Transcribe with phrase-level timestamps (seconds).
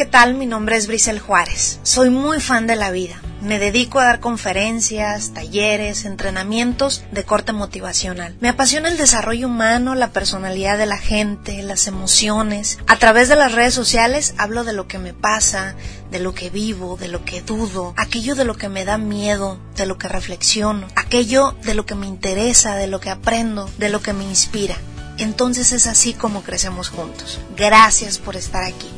[0.00, 0.32] ¿qué tal?
[0.32, 1.78] Mi nombre es Brisel Juárez.
[1.82, 3.20] Soy muy fan de la vida.
[3.42, 8.34] Me dedico a dar conferencias, talleres, entrenamientos de corte motivacional.
[8.40, 12.78] Me apasiona el desarrollo humano, la personalidad de la gente, las emociones.
[12.86, 15.74] A través de las redes sociales hablo de lo que me pasa,
[16.10, 19.60] de lo que vivo, de lo que dudo, aquello de lo que me da miedo,
[19.76, 23.90] de lo que reflexiono, aquello de lo que me interesa, de lo que aprendo, de
[23.90, 24.76] lo que me inspira.
[25.18, 27.38] Entonces es así como crecemos juntos.
[27.54, 28.88] Gracias por estar aquí.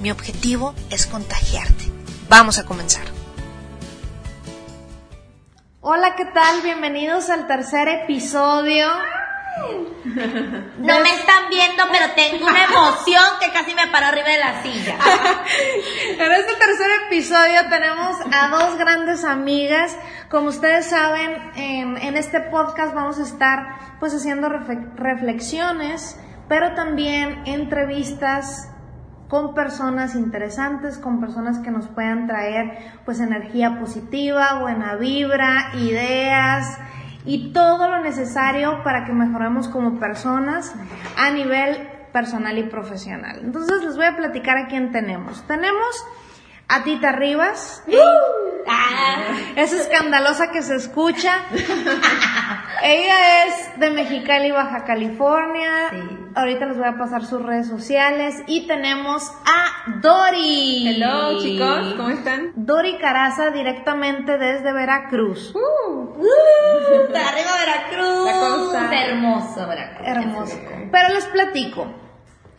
[0.00, 1.84] Mi objetivo es contagiarte.
[2.28, 3.04] Vamos a comenzar.
[5.80, 6.62] Hola, ¿qué tal?
[6.62, 8.86] Bienvenidos al tercer episodio.
[10.78, 14.62] No me están viendo, pero tengo una emoción que casi me paro arriba de la
[14.62, 14.96] silla.
[16.12, 19.96] en este tercer episodio tenemos a dos grandes amigas.
[20.30, 26.16] Como ustedes saben, en, este podcast vamos a estar pues haciendo reflexiones,
[26.48, 28.68] pero también entrevistas
[29.28, 36.78] con personas interesantes, con personas que nos puedan traer pues energía positiva, buena vibra, ideas
[37.24, 40.74] y todo lo necesario para que mejoremos como personas
[41.16, 43.40] a nivel personal y profesional.
[43.42, 45.46] Entonces les voy a platicar a quién tenemos.
[45.46, 46.06] Tenemos
[46.68, 47.82] a Tita Rivas.
[48.66, 49.34] Ah.
[49.56, 51.34] Es escandalosa que se escucha.
[52.82, 55.90] Ella es de Mexicali, Baja California.
[56.34, 58.42] Ahorita les voy a pasar sus redes sociales.
[58.46, 60.88] Y tenemos a Dori.
[60.88, 62.52] Hello, chicos, ¿cómo están?
[62.56, 65.54] Dori Caraza, directamente desde Veracruz.
[65.54, 66.24] Uh, uh,
[67.14, 68.24] arriba Veracruz.
[68.24, 69.04] La costa.
[69.04, 70.06] Hermoso Veracruz.
[70.06, 70.58] Hermoso.
[70.90, 72.07] Pero les platico.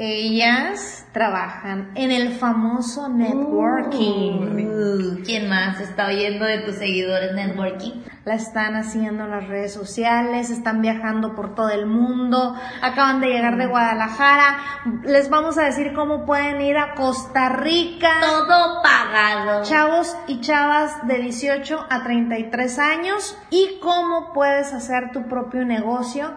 [0.02, 4.66] Ellas trabajan en el famoso networking.
[4.66, 8.04] Uh, ¿Quién más está oyendo de tus seguidores networking?
[8.24, 13.28] La están haciendo en las redes sociales, están viajando por todo el mundo, acaban de
[13.28, 14.60] llegar de Guadalajara.
[15.04, 18.22] Les vamos a decir cómo pueden ir a Costa Rica.
[18.22, 19.66] Todo pagado.
[19.66, 26.32] Chavos y chavas de 18 a 33 años y cómo puedes hacer tu propio negocio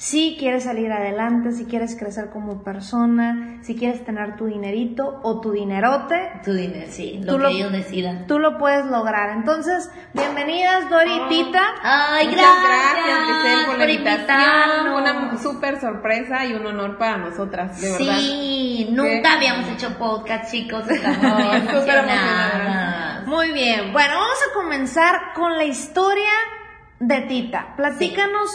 [0.00, 5.42] si quieres salir adelante, si quieres crecer como persona, si quieres tener tu dinerito o
[5.42, 6.40] tu dinerote.
[6.42, 8.26] Tu dinero, sí, lo que ellos decidan.
[8.26, 9.36] Tú lo puedes lograr.
[9.36, 11.62] Entonces, bienvenidas Doritita.
[11.82, 14.88] Ay, Muchas gracias, por la invitación.
[14.88, 18.16] Una súper sorpresa y un honor para nosotras, de verdad.
[18.16, 20.88] Sí, nunca habíamos hecho podcast, chicos.
[20.88, 23.26] Estamos súper emocionadas.
[23.26, 26.32] Muy bien, bueno, vamos a comenzar con la historia
[27.00, 27.74] de Tita.
[27.76, 28.48] Platícanos.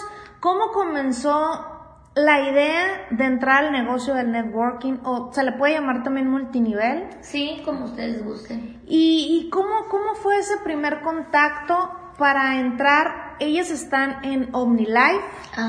[0.46, 1.66] ¿Cómo comenzó
[2.14, 7.08] la idea de entrar al negocio del networking o se le puede llamar también multinivel?
[7.22, 8.80] Sí, como ustedes gusten.
[8.86, 11.90] ¿Y, cómo, cómo fue ese primer contacto
[12.20, 13.38] para entrar?
[13.40, 15.20] Ellas están en OmniLife,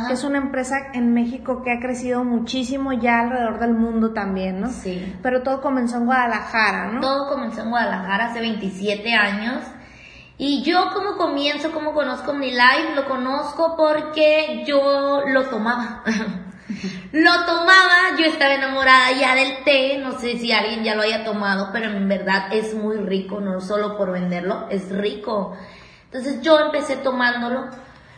[0.09, 4.60] que es una empresa en México que ha crecido muchísimo ya alrededor del mundo también,
[4.60, 4.69] ¿no?
[4.69, 5.16] Sí.
[5.22, 7.00] Pero todo comenzó en Guadalajara, ¿no?
[7.00, 9.62] Todo comenzó en Guadalajara hace 27 años
[10.38, 16.02] y yo como comienzo, como conozco mi live, lo conozco porque yo lo tomaba.
[17.12, 21.25] lo tomaba, yo estaba enamorada ya del té, no sé si alguien ya lo haya
[21.25, 25.56] tomado, pero en verdad es muy rico, no solo por venderlo, es rico.
[26.04, 27.70] Entonces yo empecé tomándolo.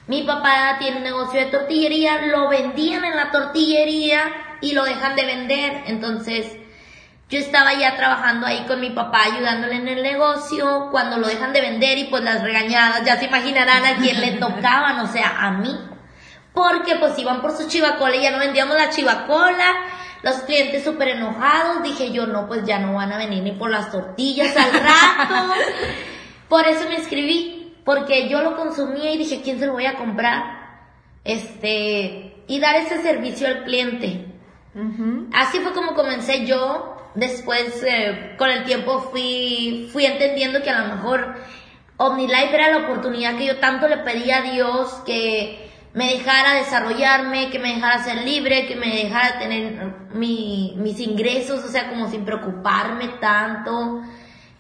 [0.08, 4.22] Mi papá tiene un negocio de tortillería, lo vendían en la tortillería
[4.60, 5.82] y lo dejan de vender.
[5.86, 6.57] Entonces
[7.28, 11.52] yo estaba ya trabajando ahí con mi papá ayudándole en el negocio, cuando lo dejan
[11.52, 15.36] de vender y pues las regañadas, ya se imaginarán a quién le tocaban, o sea,
[15.38, 15.76] a mí.
[16.54, 19.74] Porque pues iban por su chivacola y ya no vendíamos la chivacola,
[20.22, 23.70] los clientes súper enojados, dije yo, no, pues ya no van a venir ni por
[23.70, 25.52] las tortillas al rato.
[26.48, 29.96] por eso me escribí, porque yo lo consumía y dije, ¿quién se lo voy a
[29.96, 30.42] comprar?
[31.24, 34.24] Este, y dar ese servicio al cliente.
[35.34, 40.80] Así fue como comencé yo después eh, con el tiempo fui, fui entendiendo que a
[40.80, 41.36] lo mejor
[41.96, 47.50] OmniLife era la oportunidad que yo tanto le pedía a Dios que me dejara desarrollarme,
[47.50, 52.25] que me dejara ser libre, que me dejara tener mis ingresos, o sea, como sin
[52.25, 54.02] preocuparme tanto.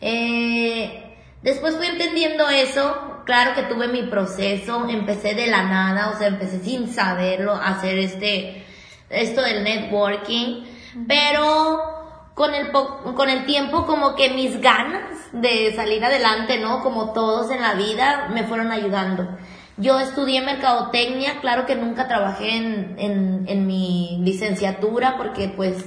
[0.00, 6.18] Eh, después fui entendiendo eso, claro que tuve mi proceso, empecé de la nada, o
[6.18, 8.64] sea, empecé sin saberlo, a hacer este,
[9.10, 10.64] esto del networking,
[11.06, 11.97] pero
[12.38, 15.02] con el, con el tiempo como que mis ganas
[15.32, 16.82] de salir adelante, ¿no?
[16.84, 19.28] Como todos en la vida, me fueron ayudando.
[19.76, 25.84] Yo estudié mercadotecnia, claro que nunca trabajé en, en, mi licenciatura porque pues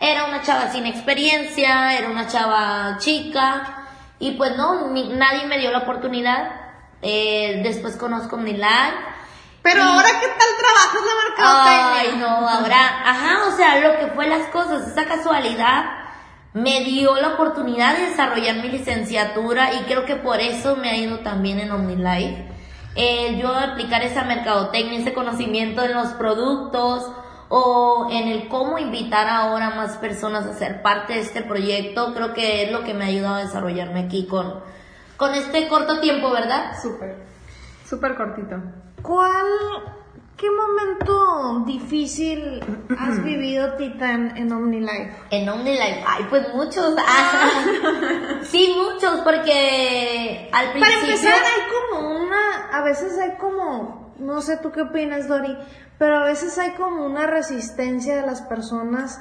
[0.00, 3.86] era una chava sin experiencia, era una chava chica
[4.20, 6.50] y pues no, nadie me dio la oportunidad.
[7.02, 8.94] Eh, después conozco Milán.
[9.62, 12.00] Pero ahora, ¿qué tal trabajas de mercadotecnia?
[12.00, 15.84] Ay, no, ahora, ajá, o sea, lo que fue las cosas, esa casualidad
[16.54, 20.96] me dio la oportunidad de desarrollar mi licenciatura y creo que por eso me ha
[20.96, 22.46] ido también en OmniLife.
[22.94, 27.06] Eh, yo aplicar esa mercadotecnia, ese conocimiento en los productos
[27.48, 32.12] o en el cómo invitar ahora a más personas a ser parte de este proyecto,
[32.14, 34.60] creo que es lo que me ha ayudado a desarrollarme aquí con,
[35.16, 36.72] con este corto tiempo, ¿verdad?
[36.82, 37.16] Súper,
[37.88, 38.56] súper cortito.
[39.02, 39.46] ¿Cuál
[40.38, 42.60] ¿Qué momento difícil
[42.96, 45.10] has vivido, Titan, en OmniLife?
[45.30, 46.94] En OmniLife, ay, pues muchos.
[48.42, 50.96] sí, muchos, porque al principio...
[50.96, 55.58] Para empezar, hay como una, a veces hay como, no sé tú qué opinas, Dori,
[55.98, 59.20] pero a veces hay como una resistencia de las personas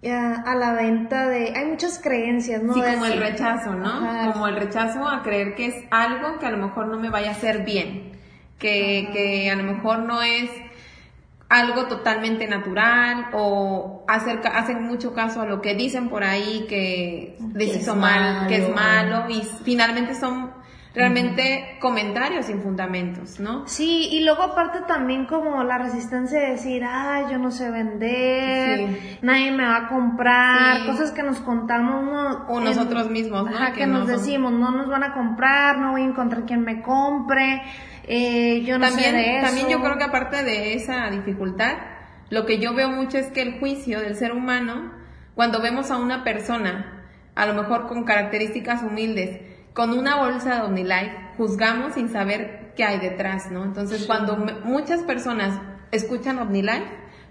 [0.00, 1.52] eh, a, la venta de...
[1.54, 2.72] Hay muchas creencias, ¿no?
[2.72, 4.32] Sí, como el rechazo, ¿no?
[4.32, 7.28] Como el rechazo a creer que es algo que a lo mejor no me vaya
[7.28, 8.15] a hacer bien
[8.58, 10.50] que, que a lo mejor no es
[11.48, 17.36] algo totalmente natural o hacer, hacen mucho caso a lo que dicen por ahí que
[17.38, 20.50] deshizo mal, que es malo y finalmente son
[20.96, 23.68] realmente comentarios sin fundamentos, ¿no?
[23.68, 29.18] Sí, y luego aparte también como la resistencia de decir, ah, yo no sé vender,
[29.20, 33.72] nadie me va a comprar, cosas que nos contamos o nosotros mismos, ¿no?
[33.74, 37.62] que, nos decimos, no nos van a comprar, no voy a encontrar quien me compre.
[38.06, 39.46] Eh, yo no también, sé de eso.
[39.46, 41.76] También yo creo que aparte de esa dificultad,
[42.30, 44.92] lo que yo veo mucho es que el juicio del ser humano,
[45.34, 47.04] cuando vemos a una persona,
[47.34, 49.40] a lo mejor con características humildes,
[49.74, 53.64] con una bolsa de OmniLife, juzgamos sin saber qué hay detrás, ¿no?
[53.64, 55.60] Entonces, cuando muchas personas
[55.90, 56.86] escuchan OmniLife,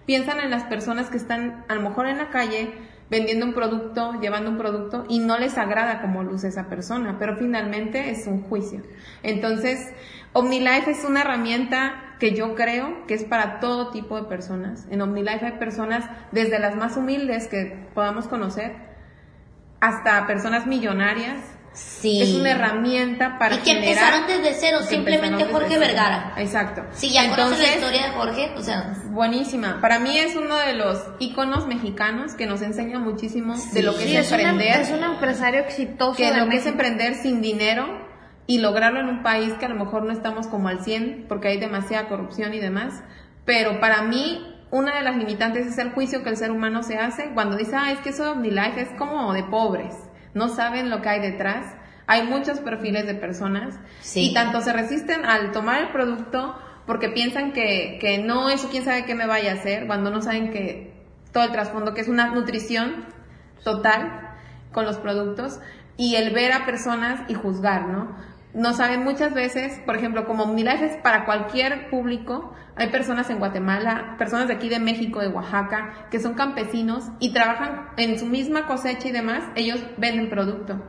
[0.05, 2.73] piensan en las personas que están a lo mejor en la calle
[3.09, 7.37] vendiendo un producto, llevando un producto y no les agrada cómo luce esa persona, pero
[7.37, 8.81] finalmente es un juicio.
[9.23, 9.93] Entonces,
[10.35, 14.85] OmniLife es una herramienta que yo creo que es para todo tipo de personas.
[14.91, 16.03] En OmniLife hay personas
[16.33, 18.75] desde las más humildes que podamos conocer
[19.79, 21.37] hasta personas millonarias.
[21.71, 22.21] Sí.
[22.21, 26.33] Es una herramienta para Y que empezaron desde cero, simplemente Jorge Vergara.
[26.35, 26.83] Exacto.
[26.91, 28.93] Sí, ya Entonces, la historia de Jorge, o sea...
[29.11, 29.79] Buenísima.
[29.79, 34.17] Para mí es uno de los íconos mexicanos que nos enseña muchísimo de lo que
[34.17, 34.81] es, emprender.
[34.81, 36.17] es un empresario exitoso.
[36.17, 38.04] Que lo que es emprender sin dinero
[38.47, 41.47] y lograrlo en un país que a lo mejor no estamos como al 100 porque
[41.47, 43.03] hay demasiada corrupción y demás.
[43.45, 46.97] Pero para mí, una de las limitantes es el juicio que el ser humano se
[46.97, 49.93] hace cuando dice, ah, es que eso de OmniLife es como de pobres,
[50.33, 51.75] no saben lo que hay detrás.
[52.07, 53.79] Hay muchos perfiles de personas
[54.13, 56.55] y tanto se resisten al tomar el producto
[56.85, 60.21] porque piensan que, que no, eso quién sabe qué me vaya a hacer, cuando no
[60.21, 60.93] saben que
[61.31, 63.05] todo el trasfondo, que es una nutrición
[63.63, 64.35] total
[64.71, 65.59] con los productos
[65.97, 68.15] y el ver a personas y juzgar, ¿no?
[68.55, 73.37] No saben muchas veces, por ejemplo, como OmniLife es para cualquier público, hay personas en
[73.39, 78.25] Guatemala, personas de aquí de México, de Oaxaca, que son campesinos y trabajan en su
[78.25, 80.81] misma cosecha y demás, ellos venden producto.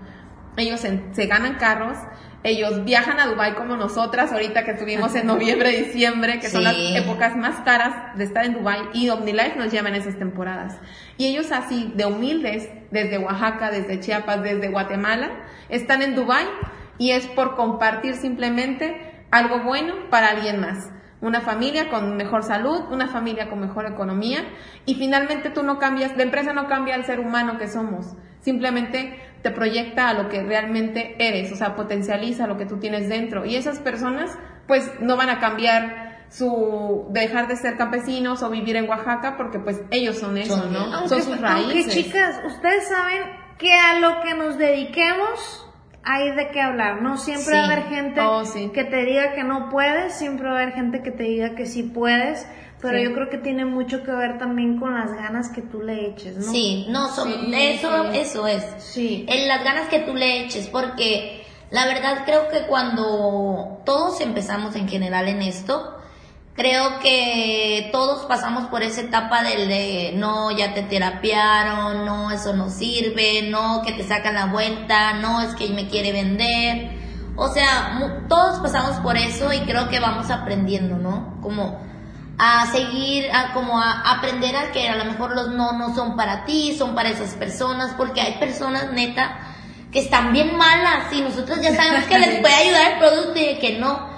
[0.56, 1.98] Ellos se, ganan carros,
[2.44, 6.76] ellos viajan a Dubai como nosotras ahorita que estuvimos en noviembre, diciembre, que son las
[6.76, 10.78] épocas más caras de estar en Dubai y OmniLife nos lleva en esas temporadas.
[11.18, 15.30] Y ellos así, de humildes, desde Oaxaca, desde Chiapas, desde Guatemala,
[15.68, 16.46] están en Dubai
[16.98, 20.90] y es por compartir simplemente algo bueno para alguien más.
[21.20, 24.44] Una familia con mejor salud, una familia con mejor economía
[24.84, 29.18] y finalmente tú no cambias, la empresa no cambia al ser humano que somos, simplemente
[29.42, 33.46] te proyecta a lo que realmente eres, o sea, potencializa lo que tú tienes dentro
[33.46, 34.36] y esas personas
[34.66, 39.58] pues no van a cambiar su dejar de ser campesinos o vivir en Oaxaca porque
[39.58, 41.08] pues ellos son eso, ¿no?
[41.08, 41.94] son sus raíces.
[41.94, 43.22] chicas, ustedes saben
[43.58, 45.65] que a lo que nos dediquemos
[46.06, 47.18] hay de qué hablar, ¿no?
[47.18, 50.62] Siempre va a haber gente oh, que te diga que no puedes, siempre va a
[50.62, 52.46] haber gente que te diga que sí puedes,
[52.80, 56.06] pero yo creo que tiene mucho que ver también con las ganas que tú le
[56.06, 56.52] eches, ¿no?
[56.52, 58.64] Sí, no, eso, eso es.
[58.78, 59.26] Sí.
[59.28, 64.76] En las ganas que tú le eches, porque la verdad creo que cuando todos empezamos
[64.76, 65.95] en general en esto,
[66.56, 72.54] Creo que todos pasamos por esa etapa del de no, ya te terapiaron, no, eso
[72.54, 76.92] no sirve, no, que te sacan la vuelta, no, es que me quiere vender.
[77.36, 81.38] O sea, todos pasamos por eso y creo que vamos aprendiendo, ¿no?
[81.42, 81.78] Como
[82.38, 86.16] a seguir, a como a aprender a que a lo mejor los no no son
[86.16, 89.38] para ti, son para esas personas, porque hay personas neta
[89.92, 93.58] que están bien malas y nosotros ya sabemos que les puede ayudar el producto y
[93.58, 94.15] que no.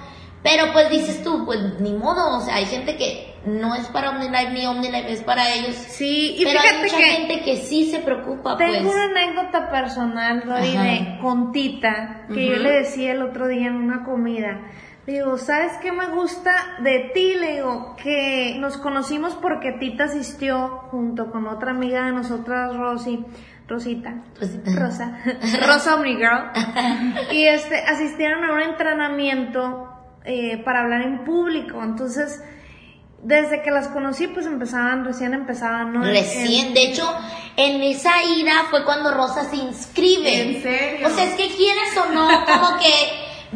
[0.50, 4.08] Pero pues dices tú, pues ni modo, o sea, hay gente que no es para
[4.10, 5.74] OmniLife ni OmniLife es para ellos.
[5.74, 8.94] Sí, y pero fíjate hay mucha que gente que sí se preocupa, tengo pues.
[8.94, 13.76] una anécdota personal, Dori, de con Tita, que yo le decía el otro día en
[13.76, 14.62] una comida.
[15.04, 17.34] Le digo, ¿sabes qué me gusta de ti?
[17.34, 23.22] Le digo, que nos conocimos porque Tita asistió junto con otra amiga de nosotras, Rosy,
[23.66, 24.70] Rosita, Rosita.
[24.80, 25.18] Rosa,
[25.66, 26.52] Rosa Omni Girl,
[27.32, 31.82] y este, asistieron a un entrenamiento eh, para hablar en público.
[31.82, 32.42] Entonces,
[33.22, 36.02] desde que las conocí, pues empezaban, recién empezaban, ¿no?
[36.04, 37.12] Recién, En- de hecho,
[37.56, 40.42] en esa ira fue cuando Rosa se inscribe.
[40.56, 41.06] ¿En serio?
[41.06, 42.92] O sea, es que quieres o no, como que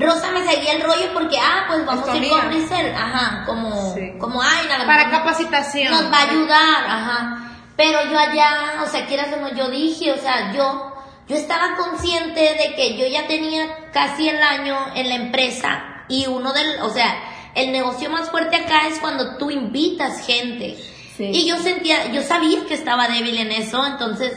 [0.05, 2.93] Rosa me seguía el rollo porque, ah, pues vamos a ir con Grisel.
[2.95, 4.13] Ajá, como, Sí.
[4.19, 5.93] como, ay, a lo para capacitación.
[5.93, 7.39] Nos va a ayudar, ajá.
[7.77, 10.93] Pero yo allá, o sea, quieras o no, yo dije, o sea, yo,
[11.29, 16.27] yo estaba consciente de que yo ya tenía casi el año en la empresa y
[16.27, 17.15] uno del, o sea,
[17.55, 20.77] el negocio más fuerte acá es cuando tú invitas gente.
[21.17, 21.25] Sí.
[21.33, 24.33] Y yo sentía, yo sabía que estaba débil en eso, entonces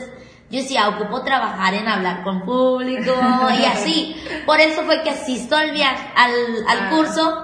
[0.50, 3.12] yo decía, ocupo trabajar en hablar con público
[3.60, 4.16] y así.
[4.46, 6.32] Por eso fue que asisto al viaje, al,
[6.68, 6.90] al Ah.
[6.90, 7.42] curso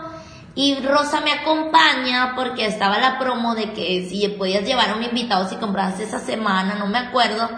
[0.55, 5.03] y Rosa me acompaña porque estaba la promo de que si podías llevar a un
[5.03, 7.49] invitado si comprabas esa semana, no me acuerdo.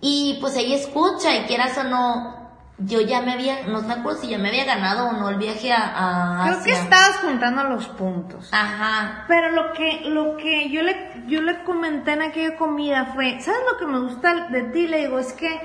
[0.00, 2.47] Y pues ella escucha y quieras o no,
[2.78, 5.36] yo ya me había, no me acuerdo si ya me había ganado o no el
[5.36, 8.48] viaje a, a Creo que estabas juntando los puntos.
[8.52, 9.24] Ajá.
[9.26, 13.60] Pero lo que, lo que yo le, yo le comenté en aquella comida fue, ¿sabes
[13.70, 14.86] lo que me gusta de ti?
[14.86, 15.60] Le digo, es que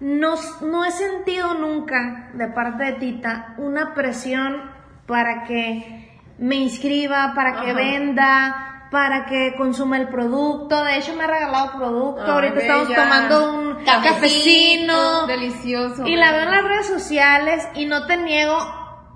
[0.00, 4.70] no, no he sentido nunca de parte de Tita una presión
[5.06, 7.74] para que me inscriba, para que Ajá.
[7.74, 10.84] venda, para que consuma el producto.
[10.84, 12.22] De hecho, me ha regalado producto.
[12.22, 15.26] Ahorita estamos tomando un cafecino.
[15.26, 16.06] Delicioso.
[16.06, 18.56] Y la veo en las redes sociales y no te niego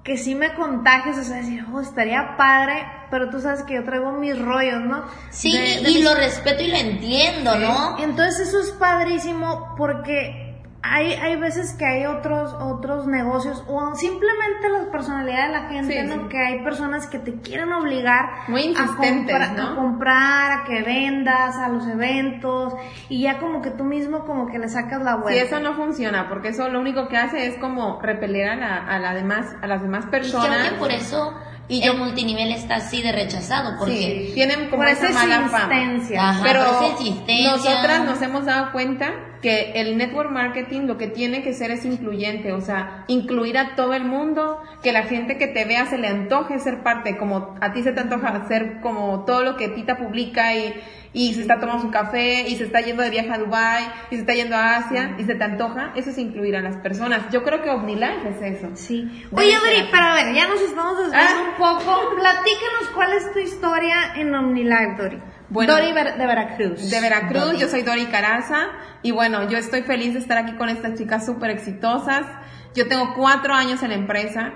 [0.03, 3.83] que sí me contagias, o sea, decir, oh, estaría padre, pero tú sabes que yo
[3.85, 5.05] traigo mis rollos, ¿no?
[5.31, 7.99] Sí, De- de y mis- lo respeto y lo entiendo, ¿no?
[7.99, 10.46] Entonces eso es padrísimo porque
[10.95, 16.03] hay, hay veces que hay otros, otros negocios o simplemente la personalidad de la gente,
[16.03, 16.15] Sí, ¿no?
[16.15, 16.29] sí.
[16.29, 19.69] Que hay personas que te quieren obligar Muy a, insistentes, compra- ¿no?
[19.71, 22.75] a comprar, a que vendas, a los eventos
[23.09, 25.43] y ya como que tú mismo como que le sacas la Sí, vuelta.
[25.43, 28.99] eso no funciona, porque eso lo único que hace es como repeler a, la, a,
[28.99, 30.69] la demás, a las demás Y creo personas.
[30.71, 31.35] que por eso
[31.69, 35.19] Y el yo- multinivel está así de rechazado, porque Sí, tienen como Por esa esa
[35.19, 35.75] mala fama.
[36.19, 37.51] Ajá, Pero por esa insistencia.
[37.51, 39.11] nosotras nos hemos dado cuenta
[39.43, 43.75] que el network marketing lo que tiene que ser es incluyente, o sea, incluir a
[43.77, 47.55] todo el mundo, que la gente que te vea se le antoje ser parte, como
[47.61, 50.75] a ti se te antoja hacer como todo lo que Tita publica y,
[51.13, 54.15] y se está tomando su café y se está yendo de viaje a Dubai y
[54.17, 57.23] se está yendo a Asia y se te antoja, eso es incluir a las personas.
[57.31, 58.71] Yo creo que OmniLife es eso.
[58.75, 59.25] Sí.
[59.33, 59.89] Oye, ser Dori, así.
[59.91, 61.49] pero a ver, ya nos estamos desviando Ah.
[61.51, 62.01] un poco.
[62.17, 65.19] Platícanos cuál es tu historia en OmniLife, Dori.
[65.49, 65.73] Bueno.
[65.75, 66.91] Dori de Veracruz.
[66.91, 67.59] De Veracruz, Dori.
[67.59, 68.69] yo soy Dori Caraza
[69.03, 72.27] y bueno, yo estoy feliz de estar aquí con estas chicas súper exitosas.
[72.75, 74.53] Yo tengo cuatro años en la empresa,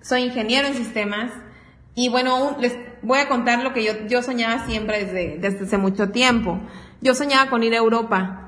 [0.00, 1.30] soy ingeniero en sistemas
[1.94, 5.64] y bueno, un- les voy a contar lo que yo, yo soñaba siempre desde, desde
[5.64, 6.60] hace mucho tiempo.
[7.00, 8.44] Yo soñaba con ir a Europa.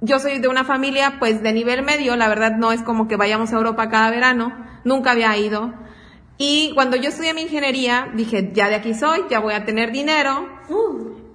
[0.00, 3.16] Yo soy de una familia pues de nivel medio, la verdad no es como que
[3.16, 4.52] vayamos a Europa cada verano,
[4.84, 5.74] nunca había ido.
[6.38, 9.92] Y cuando yo estudié mi ingeniería, dije, ya de aquí soy, ya voy a tener
[9.92, 10.48] dinero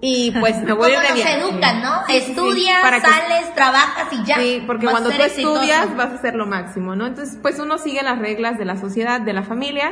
[0.02, 1.92] y pues me voy a nos educan, ¿no?
[2.08, 4.36] Sí, sí, sí, Estudias, que- sales, trabajas y ya.
[4.38, 5.56] Sí, porque vas cuando tú exitoso.
[5.56, 7.06] estudias vas a ser lo máximo, ¿no?
[7.08, 9.92] Entonces, pues uno sigue las reglas de la sociedad, de la familia.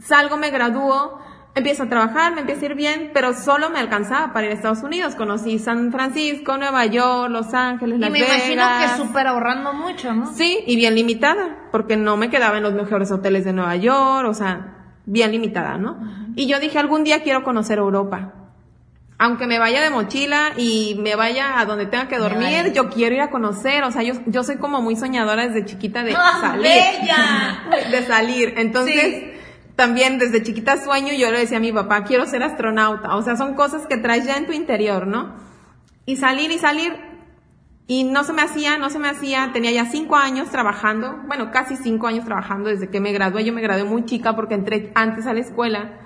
[0.00, 1.18] Salgo, me gradúo,
[1.54, 4.54] empiezo a trabajar, me empieza a ir bien, pero solo me alcanzaba para ir a
[4.54, 5.14] Estados Unidos.
[5.14, 8.92] Conocí San Francisco, Nueva York, Los Ángeles, Y Las me imagino Vegas.
[8.92, 10.32] que súper ahorrando mucho, ¿no?
[10.34, 14.28] Sí, y bien limitada, porque no me quedaba en los mejores hoteles de Nueva York,
[14.28, 14.74] o sea,
[15.06, 15.98] bien limitada, ¿no?
[16.36, 18.34] Y yo dije, algún día quiero conocer Europa.
[19.18, 23.14] Aunque me vaya de mochila y me vaya a donde tenga que dormir, yo quiero
[23.14, 26.38] ir a conocer, o sea, yo, yo soy como muy soñadora desde chiquita de ¡Ah,
[26.40, 26.62] salir.
[26.62, 27.64] bella!
[27.90, 28.54] de salir.
[28.58, 29.32] Entonces,
[29.74, 33.16] también desde chiquita sueño, yo le decía a mi papá, quiero ser astronauta.
[33.16, 35.34] O sea, son cosas que traes ya en tu interior, ¿no?
[36.04, 36.94] Y salir y salir.
[37.86, 39.50] Y no se me hacía, no se me hacía.
[39.52, 43.44] Tenía ya cinco años trabajando, bueno, casi cinco años trabajando desde que me gradué.
[43.44, 46.00] Yo me gradué muy chica porque entré antes a la escuela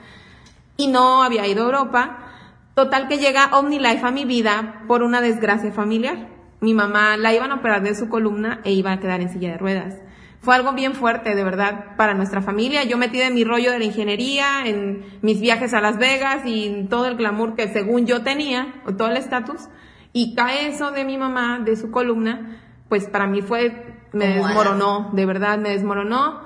[0.76, 2.26] y no había ido a Europa.
[2.74, 6.28] Total que llega OmniLife a mi vida por una desgracia familiar.
[6.60, 9.50] Mi mamá la iban a operar de su columna e iba a quedar en silla
[9.50, 9.96] de ruedas.
[10.42, 12.84] Fue algo bien fuerte, de verdad, para nuestra familia.
[12.84, 16.66] Yo metida en mi rollo de la ingeniería, en mis viajes a Las Vegas y
[16.66, 19.68] en todo el glamour que según yo tenía, o todo el estatus,
[20.14, 22.58] y cae eso de mi mamá, de su columna,
[22.88, 26.40] pues para mí fue, me desmoronó, de verdad me desmoronó,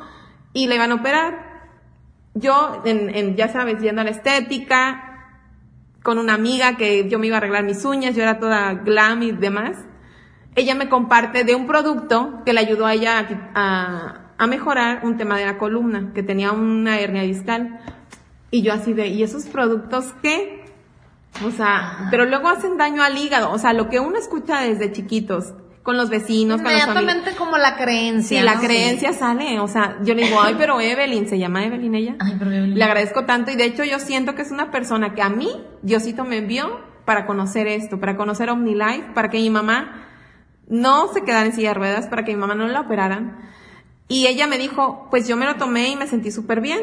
[0.53, 1.55] y le iban a operar.
[2.35, 5.04] Yo, en, en, ya sabes, yendo a la estética,
[6.05, 9.23] con una amiga que yo me iba a arreglar mis uñas, yo era toda glam
[9.23, 9.79] y demás.
[10.55, 15.01] Ella me comparte de un producto que le ayudó a ella a, a, a mejorar
[15.05, 17.81] un tema de la columna, que tenía una hernia discal.
[18.51, 20.67] Y yo así de, ¿y esos productos qué?
[21.43, 23.51] O sea, pero luego hacen daño al hígado.
[23.51, 26.83] O sea, lo que uno escucha desde chiquitos, con los vecinos, con los.
[26.83, 28.41] Inmediatamente como la creencia.
[28.41, 31.95] Sí, la creencia sale, o sea, yo le digo, ay, pero Evelyn, ¿se llama Evelyn
[31.95, 32.17] ella?
[32.19, 32.77] Ay, pero Evelyn.
[32.77, 35.51] Le agradezco tanto y de hecho yo siento que es una persona que a mí,
[35.83, 40.09] Diosito me envió para conocer esto, para conocer OmniLife, para que mi mamá
[40.69, 43.39] no se quedara en silla de ruedas, para que mi mamá no la operaran.
[44.09, 46.81] Y ella me dijo, pues yo me lo tomé y me sentí súper bien.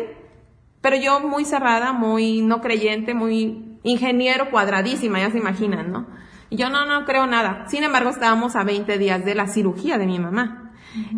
[0.82, 6.08] Pero yo muy cerrada, muy no creyente, muy ingeniero cuadradísima, ya se imaginan, ¿no?
[6.52, 7.66] Y yo no, no creo nada.
[7.68, 10.72] Sin embargo, estábamos a 20 días de la cirugía de mi mamá.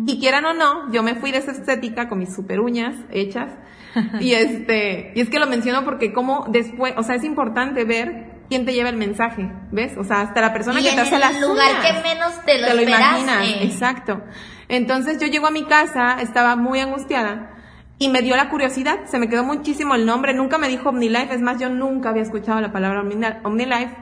[0.06, 3.50] Y quieran o no, yo me fui de esa estética con mis super uñas hechas.
[4.20, 8.32] y este, y es que lo menciono porque como después, o sea, es importante ver
[8.48, 9.96] quién te lleva el mensaje, ¿ves?
[9.98, 11.86] O sea, hasta la persona Y que te hace el las lugar uñas.
[11.86, 14.22] que menos te lo te lo imaginas, exacto.
[14.68, 17.50] Entonces yo llego a mi casa, estaba muy angustiada
[17.98, 21.34] y me dio la curiosidad, se me quedó muchísimo el nombre, nunca me dijo OmniLife,
[21.34, 23.94] es más, yo nunca había escuchado la palabra Omni- OmniLife.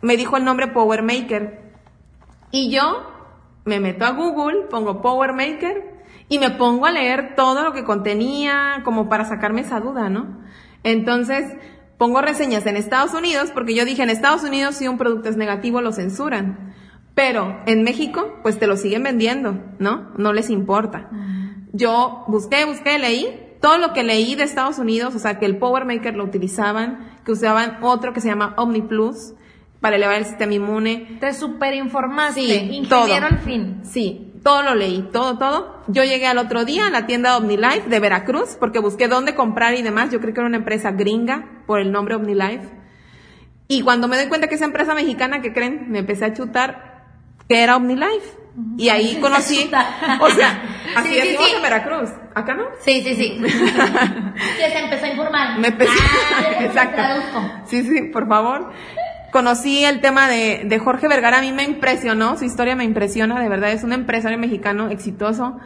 [0.00, 1.72] Me dijo el nombre Power Maker.
[2.50, 3.06] Y yo
[3.64, 7.84] me meto a Google, pongo Power Maker y me pongo a leer todo lo que
[7.84, 10.38] contenía, como para sacarme esa duda, ¿no?
[10.82, 11.56] Entonces,
[11.96, 15.36] pongo reseñas en Estados Unidos, porque yo dije, en Estados Unidos si un producto es
[15.36, 16.74] negativo lo censuran.
[17.14, 20.12] Pero en México, pues te lo siguen vendiendo, ¿no?
[20.16, 21.10] No les importa.
[21.72, 23.44] Yo busqué, busqué, leí.
[23.60, 27.18] Todo lo que leí de Estados Unidos, o sea, que el Power Maker lo utilizaban,
[27.24, 29.34] que usaban otro que se llama Omni Plus
[29.80, 31.18] para elevar el sistema inmune.
[31.20, 32.40] Te superinformaste.
[32.40, 33.14] Sí, ingeniero todo.
[33.26, 33.80] al fin.
[33.84, 35.82] Sí, todo lo leí, todo, todo.
[35.88, 39.74] Yo llegué al otro día a la tienda OmniLife de Veracruz porque busqué dónde comprar
[39.74, 40.10] y demás.
[40.10, 42.68] Yo creo que era una empresa gringa por el nombre OmniLife.
[43.68, 45.90] Y cuando me doy cuenta que esa empresa mexicana, que creen?
[45.90, 47.04] Me empecé a chutar
[47.48, 48.36] que era OmniLife.
[48.76, 49.70] Y ahí conocí,
[50.20, 50.62] o sea,
[50.96, 51.52] así Sí, decimos sí.
[51.56, 52.10] en Veracruz.
[52.34, 52.64] ¿Acá no?
[52.80, 53.40] Sí, sí, sí.
[53.42, 55.58] que se empezó a informar.
[55.58, 55.92] Me empecé,
[56.34, 56.96] Ah, exacto.
[56.96, 57.52] traduzco.
[57.66, 58.72] Sí, sí, por favor.
[59.32, 63.38] Conocí el tema de, de Jorge Vergara, a mí me impresionó, su historia me impresiona,
[63.40, 65.58] de verdad, es un empresario mexicano exitoso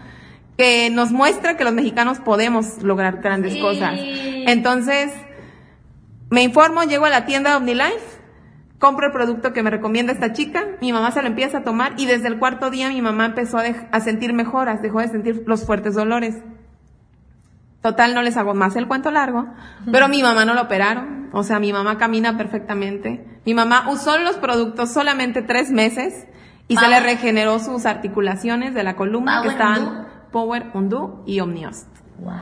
[0.58, 3.60] que nos muestra que los mexicanos podemos lograr grandes Sí.
[3.60, 3.94] cosas.
[3.98, 5.12] Entonces,
[6.30, 8.20] me informo, llego a la tienda OmniLife,
[8.78, 11.92] compro el producto que me recomienda esta chica, mi mamá se lo empieza a tomar
[11.98, 15.64] y desde el cuarto día mi mamá empezó a sentir mejoras, dejó de sentir los
[15.64, 16.36] fuertes dolores.
[17.80, 19.46] Total, no les hago más el cuento largo,
[19.90, 23.24] pero mi mamá no lo operaron, o sea, mi mamá camina perfectamente.
[23.44, 26.26] Mi mamá usó los productos solamente tres meses
[26.68, 30.08] y se le regeneró sus articulaciones de la columna que Power estaban Undo.
[30.30, 31.88] Power Undo y Omniost.
[32.18, 32.32] Wow.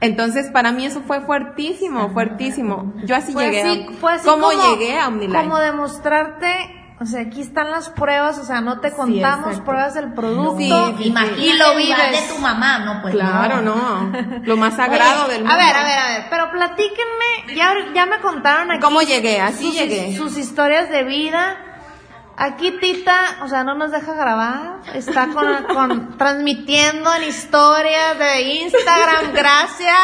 [0.00, 2.94] Entonces, para mí eso fue fuertísimo, fuertísimo.
[3.04, 3.60] Yo así Fue llegué.
[3.60, 5.38] así, a, fue así ¿Cómo como, llegué a OmniLife?
[5.38, 10.12] Como demostrarte, o sea, aquí están las pruebas, o sea, no te contamos pruebas del
[10.12, 10.58] producto.
[10.58, 12.28] Sí, sí, Imagínate Y lo vives.
[12.28, 14.12] de tu mamá, no, pues Claro, no.
[14.44, 15.54] Lo más sagrado Oye, del mundo.
[15.54, 18.80] A ver, a ver, a ver, pero platíquenme, ya, ya me contaron aquí.
[18.80, 19.40] ¿Cómo llegué?
[19.40, 20.14] Así sus, llegué.
[20.16, 21.56] Sus historias de vida.
[22.36, 28.40] Aquí Tita, o sea, no nos deja grabar, está con, con- transmitiendo en historias de
[28.62, 29.96] Instagram, gracias.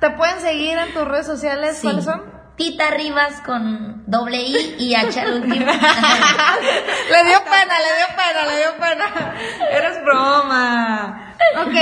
[0.00, 1.82] Te pueden seguir en tus redes sociales, Sí.
[1.82, 2.39] ¿cuáles son?
[2.60, 5.64] Tita Rivas con doble I y H al último.
[5.64, 9.34] Le dio pena, le dio pena, le dio pena.
[9.70, 11.34] Eres broma.
[11.56, 11.74] Ok.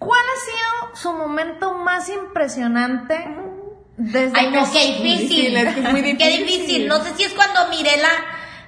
[0.00, 3.24] ¿Cuál ha sido su momento más impresionante
[3.96, 5.18] desde Ay, no, que- qué difícil.
[5.28, 6.46] difícil, es que es muy Qué difícil.
[6.46, 6.88] difícil.
[6.88, 8.08] No sé si es cuando miré la,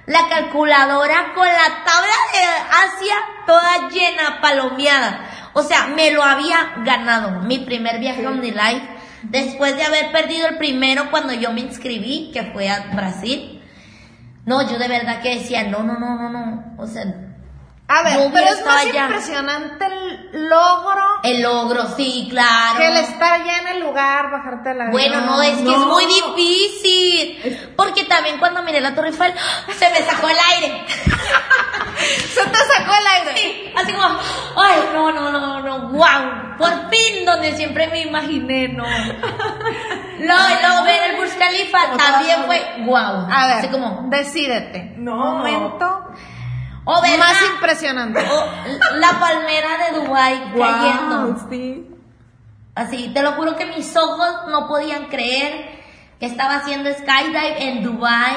[0.05, 2.45] la calculadora con la tabla de
[2.95, 5.49] Asia toda llena, palomeada.
[5.51, 7.41] O sea, me lo había ganado.
[7.41, 8.94] Mi primer viaje a OmniLife.
[9.29, 13.61] Después de haber perdido el primero cuando yo me inscribí, que fue a Brasil.
[14.45, 16.75] No, yo de verdad que decía, no, no, no, no, no.
[16.77, 17.24] O sea,
[17.87, 19.03] A ver, pero es más allá.
[19.05, 22.77] impresionante el logro el logro, sí, claro.
[22.77, 26.05] que el estar ya en el lugar, bajarte la Bueno, no, es que es muy
[26.05, 27.73] difícil.
[27.75, 29.33] Porque también cuando miré la Torre Eiffel,
[29.75, 30.85] se me sacó el aire.
[31.95, 33.37] Se te sacó el aire.
[33.37, 34.05] Sí, así como,
[34.57, 36.57] ay, no, no, no, no, wow.
[36.57, 38.83] Por fin, donde siempre me imaginé, no.
[38.83, 43.27] No, y luego ver el Burj Khalifa también fue wow.
[43.31, 44.93] A ver, Así como, decídete.
[44.97, 45.15] No.
[45.15, 46.11] Momento
[46.85, 48.19] o ver más la, impresionante.
[48.19, 51.33] o la palmera de Dubai cayendo.
[51.33, 51.87] Wow, sí.
[52.75, 55.83] Así, te lo juro que mis ojos no podían creer
[56.19, 58.35] que estaba haciendo skydive en Dubai.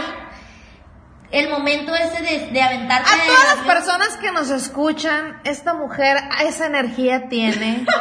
[1.31, 6.17] El momento ese de, de aventarte A todas las personas que nos escuchan, esta mujer
[6.41, 7.87] esa energía tiene.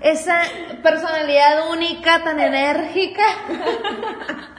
[0.00, 0.42] Esa
[0.82, 3.22] personalidad única, tan enérgica.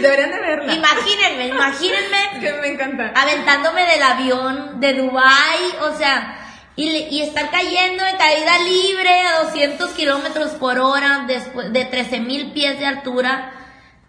[0.00, 0.74] Deberían de verla.
[0.74, 3.12] Imagínense, imagínense que me encanta.
[3.14, 6.36] aventándome del avión de Dubai, o sea,
[6.76, 12.52] y, estar cayendo en caída libre a 200 kilómetros por hora después de 13 mil
[12.52, 13.52] pies de altura.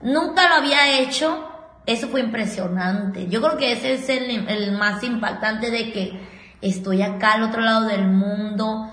[0.01, 1.47] Nunca lo había hecho.
[1.85, 3.27] Eso fue impresionante.
[3.27, 6.19] Yo creo que ese es el, el más impactante de que
[6.61, 8.89] estoy acá al otro lado del mundo.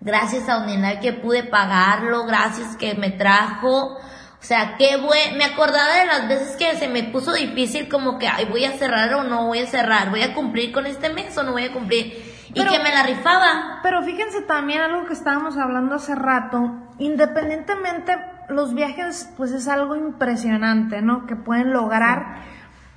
[0.00, 3.96] Gracias a Omnilife que pude pagarlo, gracias que me trajo.
[4.42, 8.18] O sea, qué buen, me acordaba de las veces que se me puso difícil como
[8.18, 11.10] que, ay, voy a cerrar o no voy a cerrar, voy a cumplir con este
[11.10, 12.20] mes o no voy a cumplir.
[12.48, 13.78] Y que me la rifaba.
[13.84, 18.16] Pero fíjense también algo que estábamos hablando hace rato, independientemente
[18.48, 21.24] los viajes pues es algo impresionante, ¿no?
[21.26, 22.42] Que pueden lograr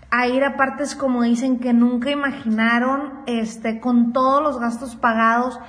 [0.10, 5.60] a ir a partes como dicen que nunca imaginaron, este, con todos los gastos pagados,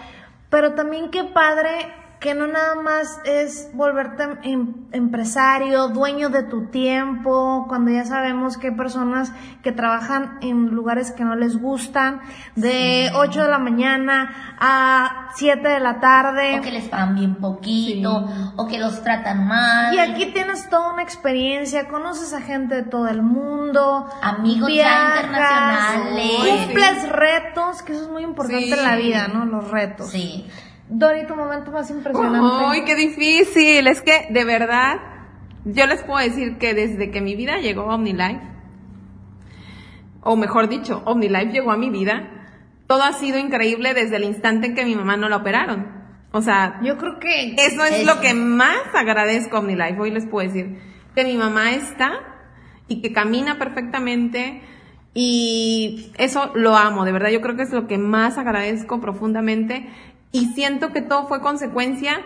[0.49, 6.67] pero también qué padre que no nada más es volverte em- empresario, dueño de tu
[6.71, 12.21] tiempo, cuando ya sabemos que hay personas que trabajan en lugares que no les gustan,
[12.55, 16.59] de 8 de la mañana a 7 de la tarde.
[16.59, 18.27] O que les pagan bien poquito,
[18.57, 19.95] o que los tratan mal.
[19.95, 25.17] Y aquí tienes toda una experiencia, conoces a gente de todo el mundo, Amigos ya
[25.23, 26.65] internacionales.
[26.67, 28.73] cumples retos, que eso es muy importante Sí.
[28.73, 29.45] en la vida, ¿no?
[29.45, 30.09] Los retos.
[30.11, 30.47] Sí.
[30.89, 32.65] Dori, tu momento más impresionante.
[32.67, 33.87] ¡Ay, qué difícil!
[33.87, 34.99] Es que, de verdad,
[35.65, 38.41] yo les puedo decir que desde que mi vida llegó a OmniLife,
[40.23, 42.29] o mejor dicho, OmniLife llegó a mi vida,
[42.87, 45.87] todo ha sido increíble desde el instante en que mi mamá no la operaron.
[46.33, 48.15] O sea, Yo creo que eso es Eso.
[48.15, 50.01] lo que más agradezco a OmniLife.
[50.01, 50.79] Hoy les puedo decir
[51.15, 52.13] que mi mamá está
[52.89, 54.63] y que camina perfectamente
[55.15, 57.31] y eso lo amo, de verdad.
[57.31, 59.89] Yo creo que es lo que más agradezco profundamente
[60.37, 62.21] y siento que todo fue consecuencia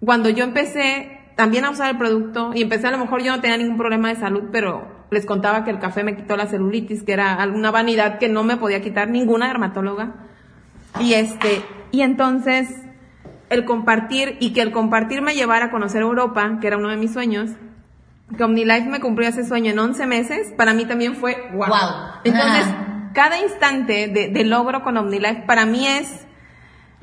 [0.00, 3.40] cuando yo empecé también a usar el producto y empecé a lo mejor yo no
[3.40, 7.02] tenía ningún problema de salud, pero les contaba que el café me quitó la celulitis,
[7.02, 10.14] que era alguna vanidad que no me podía quitar ninguna dermatóloga.
[11.00, 12.68] Y este, y entonces
[13.50, 16.96] el compartir y que el compartir me llevara a conocer Europa, que era uno de
[16.96, 17.50] mis sueños,
[18.36, 21.66] que OmniLife me cumplió ese sueño en 11 meses, para mí también fue wow.
[21.66, 21.90] Guau.
[22.24, 23.10] Entonces, Ah.
[23.12, 26.26] cada instante de, de logro con OmniLife para mí es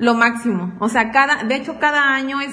[0.02, 0.72] lo máximo.
[0.80, 2.52] O sea, cada, de hecho, cada año es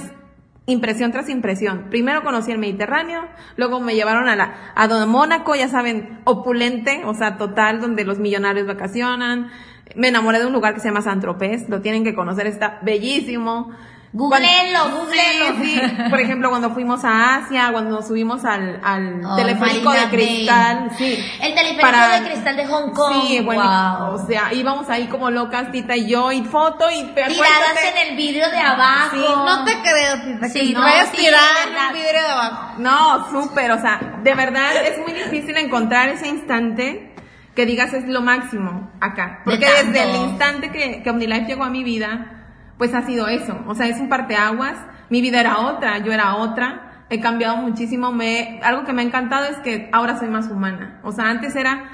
[0.67, 1.87] impresión tras impresión.
[1.89, 7.01] Primero conocí el Mediterráneo, luego me llevaron a la, a Don Mónaco, ya saben, opulente,
[7.05, 9.49] o sea, total, donde los millonarios vacacionan.
[9.95, 12.77] Me enamoré de un lugar que se llama San Tropez, lo tienen que conocer, está
[12.83, 13.71] bellísimo.
[14.11, 15.45] Googleenlo, googleenlo.
[15.63, 16.09] Sí, sí.
[16.09, 20.89] Por ejemplo, cuando fuimos a Asia, cuando nos subimos al, al Oh, teleférico de cristal,
[20.97, 21.23] sí.
[21.41, 21.87] El teleférico
[22.23, 23.13] de cristal de Hong Kong.
[23.27, 24.13] Sí, bueno, Wow.
[24.15, 28.17] o sea, íbamos ahí como locas, Tita y yo, y foto, y Tiradas en el
[28.17, 29.15] vidrio de abajo.
[29.15, 31.33] Sí, no te creo, Tita, Sí, que no, vayas sí, en
[31.87, 32.73] un vidrio de abajo.
[32.79, 37.13] No, súper, o sea, de verdad es muy difícil encontrar ese instante
[37.55, 39.41] que digas es lo máximo acá.
[39.45, 42.38] Porque desde el instante que, que OmniLife llegó a mi vida,
[42.79, 43.59] pues ha sido eso.
[43.67, 44.77] O sea, es un parteaguas.
[45.09, 47.05] Mi vida era otra, yo era otra.
[47.09, 48.13] He cambiado muchísimo.
[48.13, 51.01] Me, algo que me ha encantado es que ahora soy más humana.
[51.03, 51.89] O sea, antes era,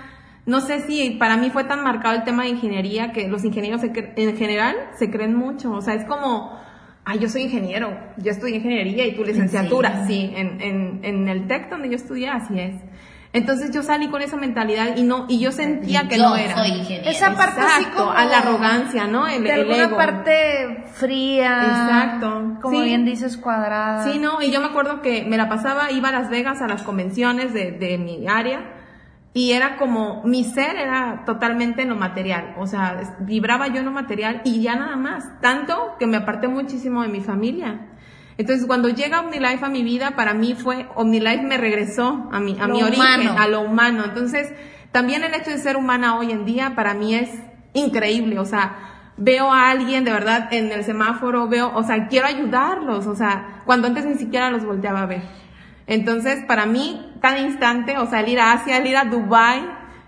[0.45, 3.81] no sé si para mí fue tan marcado el tema de ingeniería que los ingenieros
[3.83, 5.71] en general se creen mucho.
[5.71, 6.55] O sea, es como,
[7.03, 11.47] ay, yo soy ingeniero, yo estudié ingeniería y tu licenciatura, sí, en, en, en el
[11.47, 12.75] TEC donde yo estudié, así es.
[13.35, 16.55] Entonces yo salí con esa mentalidad y no, y yo sentía que Yo no era.
[16.55, 16.71] soy.
[17.05, 19.27] Esa parte así Exacto, como a la arrogancia, ¿no?
[19.27, 19.97] El, de el alguna ego.
[19.97, 21.61] parte fría.
[21.65, 22.85] Exacto, Como sí.
[22.85, 24.05] bien dices, cuadrada.
[24.09, 26.67] Sí, no, y yo me acuerdo que me la pasaba, iba a Las Vegas a
[26.67, 28.71] las convenciones de, de mi área
[29.33, 33.85] y era como, mi ser era totalmente en lo material, o sea, vibraba yo en
[33.85, 37.87] lo material y ya nada más, tanto que me aparté muchísimo de mi familia.
[38.37, 42.57] Entonces, cuando llega OmniLife a mi vida, para mí fue, OmniLife me regresó a mi,
[42.59, 43.35] a Lo mi origen, humano.
[43.39, 44.03] a lo humano.
[44.05, 44.51] Entonces,
[44.91, 47.29] también el hecho de ser humana hoy en día, para mí es
[47.73, 48.75] increíble, o sea,
[49.17, 53.61] veo a alguien de verdad en el semáforo, veo, o sea, quiero ayudarlos, o sea,
[53.65, 55.21] cuando antes ni siquiera los volteaba a ver.
[55.87, 59.61] Entonces, para mí, cada instante, o sea, el ir a Asia, el ir a Dubai,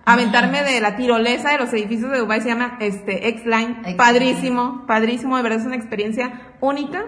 [0.05, 3.95] aventarme de la tirolesa de los edificios de Dubai, se llama este X-Line, X-Line.
[3.97, 7.05] padrísimo, padrísimo, de verdad es una experiencia única,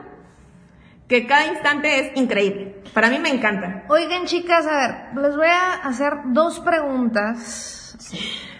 [1.09, 2.81] que cada instante es increíble.
[2.93, 3.83] Para mí me encanta.
[3.89, 7.97] Oigan, chicas, a ver, les voy a hacer dos preguntas.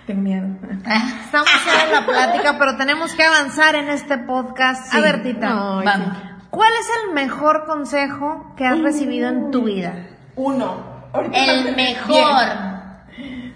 [0.06, 0.48] Tengo miedo.
[1.26, 1.48] Estamos
[1.86, 4.88] en la plática, pero tenemos que avanzar en este podcast.
[4.94, 5.02] A Sí.
[5.02, 6.18] ver, Tita, Vamos.
[6.50, 10.08] ¿cuál es el mejor consejo que has recibido en tu vida?
[10.36, 10.90] Uno.
[11.14, 11.76] El Bien.
[11.76, 12.44] mejor.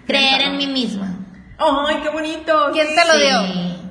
[0.06, 1.16] Creer en mí misma.
[1.58, 2.70] Ay, qué bonito.
[2.72, 3.20] ¿Quién te lo Sí.
[3.20, 3.84] dio?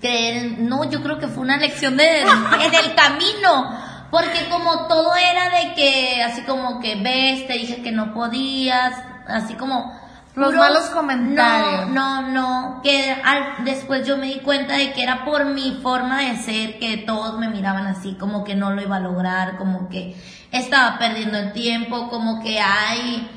[0.00, 3.85] Creer en- No, yo creo que fue una lección de, en el camino.
[4.16, 8.94] Porque como todo era de que, así como que ves, te dije que no podías,
[9.28, 9.92] así como
[10.34, 11.88] Los puros- malos comentarios.
[11.90, 15.78] No, no, no, que al- después yo me di cuenta de que era por mi
[15.82, 19.56] forma de ser que todos me miraban así, como que no lo iba a lograr,
[19.58, 20.16] como que
[20.50, 23.28] estaba perdiendo el tiempo, como que hay,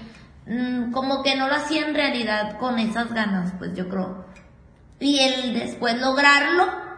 [0.48, 4.26] mm, como que no lo hacía en realidad con esas ganas, pues yo creo.
[5.02, 6.89] Y el después lograrlo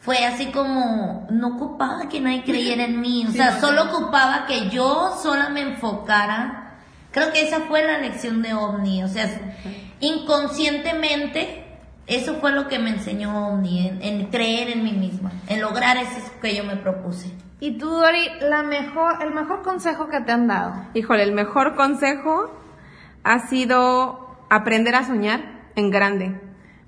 [0.00, 4.68] fue así como, no ocupaba que nadie creyera en mí, o sea, solo ocupaba que
[4.70, 6.78] yo sola me enfocara.
[7.12, 9.28] Creo que esa fue la lección de OVNI, o sea,
[10.00, 11.64] inconscientemente,
[12.06, 15.96] eso fue lo que me enseñó OVNI, en, en creer en mí misma, en lograr
[15.96, 17.32] eso que yo me propuse.
[17.58, 20.72] Y tú, Dori, la mejor, el mejor consejo que te han dado.
[20.94, 22.50] Híjole, el mejor consejo
[23.22, 25.40] ha sido aprender a soñar
[25.76, 26.40] en grande,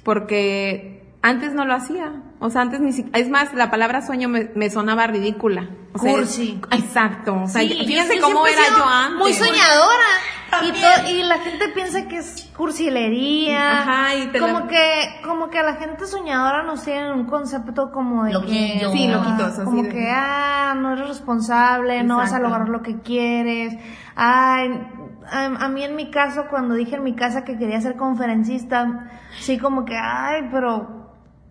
[0.02, 2.12] porque antes no lo hacía.
[2.44, 5.68] O sea, antes ni siquiera, es más, la palabra sueño me, me sonaba ridícula.
[5.94, 6.60] O sea, Cursi.
[6.72, 7.42] Exacto.
[7.44, 9.18] O sea, Sí, fíjense yo cómo era yo antes.
[9.18, 10.08] Muy soñadora.
[10.64, 13.80] Y, to- y la gente piensa que es cursilería.
[13.80, 17.24] Ajá, y te como la- que, como que a la gente soñadora nos tienen un
[17.26, 18.90] concepto como de Loquillo.
[18.90, 22.68] que, Sí, loquitos, así como de- que, ah, no eres responsable, no vas a lograr
[22.68, 23.74] lo que quieres.
[24.14, 24.78] Ay,
[25.30, 29.10] a, a mí en mi caso, cuando dije en mi casa que quería ser conferencista,
[29.40, 31.01] sí como que, ay, pero,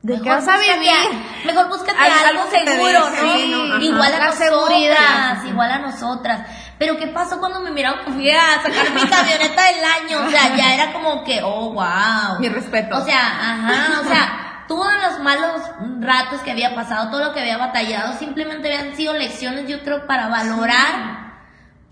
[0.01, 0.89] ¿de qué vas a vivir?
[0.89, 3.79] a- mejor búscate Algo seguro, ¿no?
[3.81, 6.47] Igual a nosotras, igual a nosotras.
[6.77, 10.27] Pero ¿qué pasó cuando me miraron que fui a sacar mi camioneta del año?
[10.27, 12.39] O sea, ya era como que, oh, wow.
[12.39, 12.97] Mi respeto.
[12.97, 15.61] O sea, ajá, o sea, todos los malos
[15.99, 20.07] ratos que había pasado, todo lo que había batallado, simplemente habían sido lecciones, yo creo,
[20.07, 21.29] para valorar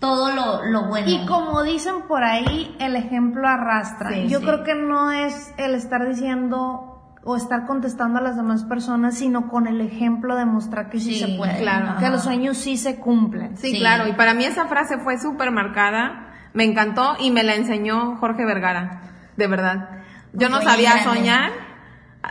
[0.00, 1.08] todo lo, lo bueno.
[1.08, 4.08] Y como dicen por ahí, el ejemplo arrastra.
[4.10, 4.44] Sí, Yo sí.
[4.46, 6.89] creo que no es el estar diciendo
[7.22, 11.20] o estar contestando a las demás personas, sino con el ejemplo demostrar que sí, Sí,
[11.20, 11.58] se puede.
[11.58, 11.98] claro.
[12.00, 13.56] Que los sueños sí se cumplen.
[13.58, 13.78] Sí, Sí.
[13.78, 14.08] claro.
[14.08, 16.32] Y para mí esa frase fue súper marcada.
[16.54, 19.02] Me encantó y me la enseñó Jorge Vergara.
[19.36, 19.88] De verdad.
[20.32, 21.50] Yo no sabía soñar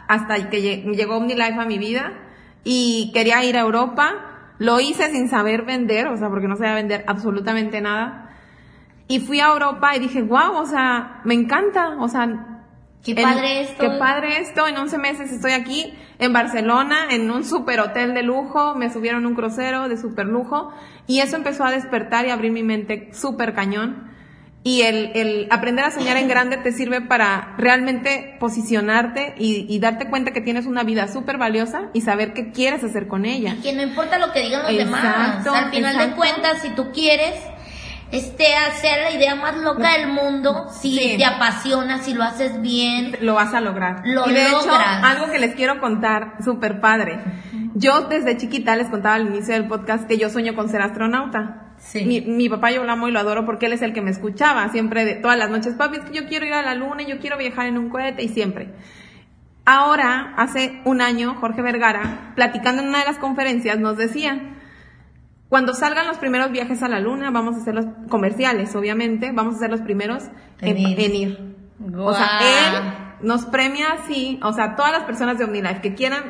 [0.08, 2.12] hasta que lle- llegó OmniLife a mi vida
[2.64, 4.10] y quería ir a Europa.
[4.58, 8.30] Lo hice sin saber vender, o sea, porque no sabía vender absolutamente nada.
[9.08, 12.59] Y fui a Europa y dije, wow, o sea, me encanta, o sea,
[13.04, 13.78] Qué en- padre esto.
[13.80, 14.68] Qué padre esto.
[14.68, 18.76] En 11 meses estoy aquí en Barcelona, en un super hotel de lujo.
[18.76, 20.72] Me subieron un crucero de super lujo.
[21.08, 24.10] Y eso empezó a despertar y abrir mi mente súper cañón.
[24.62, 29.80] Y el, el aprender a soñar en grande te sirve para realmente posicionarte y, y
[29.80, 33.56] darte cuenta que tienes una vida súper valiosa y saber qué quieres hacer con ella.
[33.64, 35.64] que no importa lo que digan los Exacto, demás.
[35.66, 36.16] Al final de exacto.
[36.18, 37.36] cuentas, si tú quieres
[38.12, 41.16] este hacer la idea más loca del mundo, si Sí.
[41.18, 44.02] te apasiona, si lo haces bien, lo vas a lograr.
[44.06, 45.04] Lo y de hecho, logras.
[45.04, 47.20] algo que les quiero contar, súper padre.
[47.76, 51.66] Yo desde chiquita les contaba al inicio del podcast que yo sueño con ser astronauta.
[51.78, 52.04] Sí.
[52.06, 54.12] Mi, mi papá yo lo amo y lo adoro porque él es el que me
[54.12, 55.76] escuchaba siempre de todas las noches.
[55.76, 58.22] Papi, es que yo quiero ir a la luna, yo quiero viajar en un cohete
[58.24, 58.74] y siempre.
[59.66, 64.56] Ahora, hace un año, Jorge Vergara, platicando en una de las conferencias, nos decía,
[65.50, 69.56] cuando salgan los primeros viajes a la luna, vamos a hacer los comerciales, obviamente, vamos
[69.56, 70.24] a ser los primeros
[70.62, 71.00] en, En ir.
[71.00, 71.56] en ir.
[71.98, 76.24] O sea, él nos premia así, o sea, todas las personas de OmniLife que quieran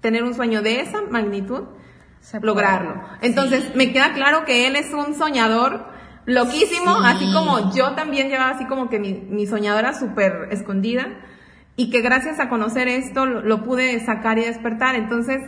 [0.00, 1.64] tener un sueño de esa magnitud,
[2.20, 3.00] Se lograrlo.
[3.22, 5.86] Entonces, me queda claro que él es un soñador
[6.26, 7.02] loquísimo, Sí.
[7.06, 11.06] así como yo también llevaba así como que mi, mi soñadora súper escondida
[11.76, 14.94] y que gracias a conocer esto lo, lo pude sacar y despertar.
[14.94, 15.40] Entonces,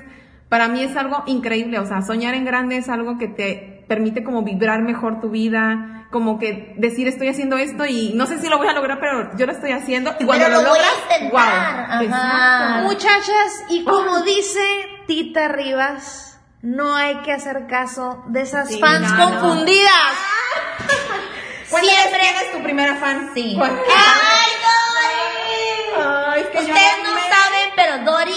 [0.51, 4.23] para mí es algo increíble, o sea, soñar en grande es algo que te permite
[4.23, 8.49] como vibrar mejor tu vida, como que decir estoy haciendo esto y no sé si
[8.49, 10.79] lo voy a lograr, pero yo lo estoy haciendo y cuando Pero lo, lo voy
[10.79, 12.15] a logras, intentar, wow.
[12.15, 12.81] ajá.
[12.83, 14.61] Muchachas, y como dice
[15.07, 19.41] Tita Rivas, no hay que hacer caso de esas Sí, fans no, no.
[19.41, 19.91] confundidas.
[21.65, 23.31] Siempre- quién es tu primera fan.
[23.35, 23.57] sí.
[23.61, 23.71] ¡Ay,
[24.67, 26.05] Dori!
[26.05, 28.35] Ay, es que yo Ustedes no me- saben, pero Dori,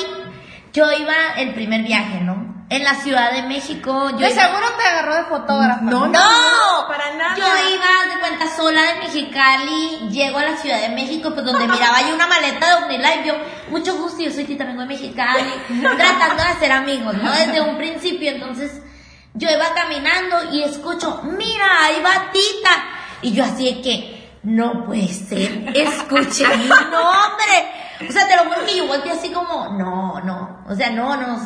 [0.74, 2.52] yo iba el primer viaje, ¿no?
[2.70, 5.82] En la Ciudad de México, yo De iba- seguro te agarró de fotógrafa.
[5.82, 6.88] No, ¡No!
[6.88, 7.36] para nada.
[7.38, 11.68] Yo iba de cuenta sola de Mexicali, llego a la Ciudad de México, pues donde
[11.68, 13.36] miraba yo una maleta de OmniLife, yo,
[13.70, 15.44] mucho gusto, yo soy Tita, vengo de Mexicali,
[15.98, 17.32] tratando de hacer amigos, ¿no?
[17.32, 18.82] Desde un principio, entonces,
[19.36, 22.84] yo iba caminando y escucho, mira, ahí va Tita,
[23.22, 27.72] y yo así de que, no puede ser, escuché mi nombre,
[28.08, 31.16] o sea, te lo juro que yo volteé así como, no, no, o sea, no,
[31.16, 31.38] no,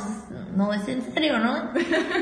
[0.56, 1.72] no es en serio, ¿no?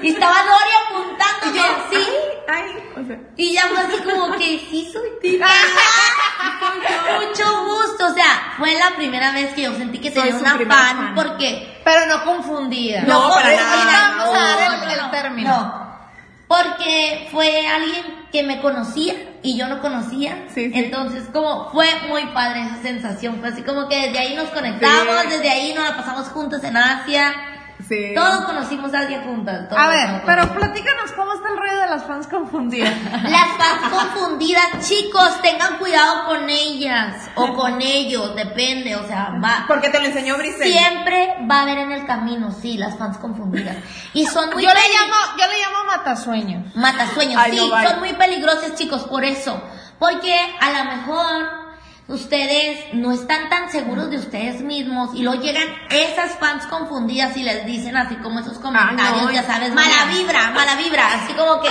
[0.01, 2.07] Y estaba Dori apuntándome así.
[2.47, 5.47] Ay, o sea, Y ya fue así como que sí soy tita.
[7.19, 8.07] Mucho gusto.
[8.07, 11.15] O sea, fue la primera vez que yo sentí que tenía una fan, fan.
[11.15, 13.01] porque Pero no confundida.
[13.01, 15.49] No, para confundida, nada, Vamos a dar el- no, el no, término.
[15.49, 15.85] no.
[16.47, 20.45] Porque fue alguien que me conocía y yo no conocía.
[20.53, 20.71] Sí, sí.
[20.73, 23.39] Entonces, como fue muy padre esa sensación.
[23.39, 25.29] Fue así como que desde ahí nos conectamos, Sí.
[25.29, 27.33] desde ahí nos la pasamos juntas en Asia.
[27.87, 28.13] Sí.
[28.15, 29.69] Todos conocimos a alguien juntas.
[29.69, 32.93] todos, A ver, pero platícanos cómo está el rollo de las fans confundidas.
[33.23, 39.65] Las fans confundidas, chicos, tengan cuidado con ellas o con ellos, depende, o sea, va.
[39.67, 40.71] Porque te lo enseñó Brisel.
[40.71, 43.77] Siempre va a haber en el camino, sí, las fans confundidas.
[44.13, 46.75] Y son muy Yo le llamo, yo le llamo matasueños.
[46.75, 49.61] Matasueños, Ay, sí, no, son muy peligrosos, chicos, por eso.
[49.99, 51.64] Porque a lo mejor
[52.07, 57.43] ustedes no están tan seguros de ustedes mismos y luego llegan esas fans confundidas y
[57.43, 61.33] les dicen así como esos comentarios, no, ya es- sabes, mala vibra, mala vibra, así
[61.33, 61.69] como que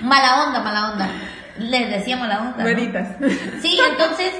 [0.00, 1.08] mala onda, mala onda.
[1.58, 2.58] Les decía mala onda.
[2.58, 2.64] ¿no?
[2.64, 3.16] Veritas.
[3.60, 4.32] Sí, entonces,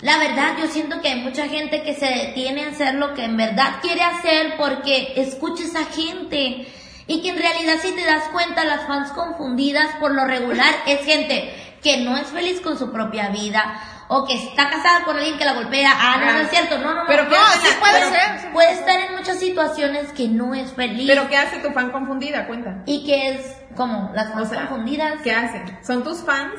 [0.00, 3.24] la verdad, yo siento que hay mucha gente que se detiene a hacer lo que
[3.24, 6.66] en verdad quiere hacer porque escucha esa gente.
[7.06, 11.04] Y que en realidad, si te das cuenta, las fans confundidas por lo regular es
[11.04, 13.78] gente que no es feliz con su propia vida
[14.16, 15.90] o que está casada con alguien que la golpea.
[15.94, 17.06] Ah, no, no es cierto, no, no, no.
[17.08, 18.52] Pero ¿qué no, hacen sí puede pero- ser.
[18.52, 21.06] Puede estar en muchas situaciones que no es feliz.
[21.08, 22.46] Pero ¿qué hace tu fan confundida?
[22.46, 22.82] Cuenta.
[22.86, 25.14] y que es como las fans O sea, confundidas.
[25.22, 25.78] ¿Qué hacen?
[25.84, 26.54] ¿Son tus fans?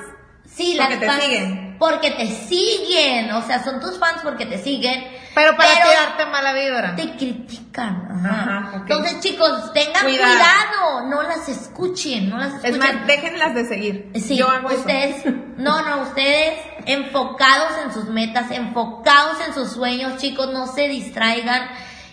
[0.46, 1.76] Sí, Porque las te fans- siguen.
[1.80, 3.32] Porque te siguen.
[3.32, 5.04] O sea, son tus fans porque te siguen.
[5.36, 6.96] Pero para Pero tirarte mala vibra.
[6.96, 8.26] te critican.
[8.26, 8.72] Ajá.
[8.78, 10.32] Entonces, chicos, tengan Cuidado.
[10.34, 11.08] cuidado.
[11.10, 12.30] No las escuchen.
[12.30, 12.74] No las escuchen.
[12.74, 14.12] Es más, déjenlas de seguir.
[14.16, 14.80] Sí, Yo hago eso.
[14.80, 15.26] ustedes,
[15.58, 21.68] no, no, ustedes enfocados en sus metas, enfocados en sus sueños, chicos, no se distraigan.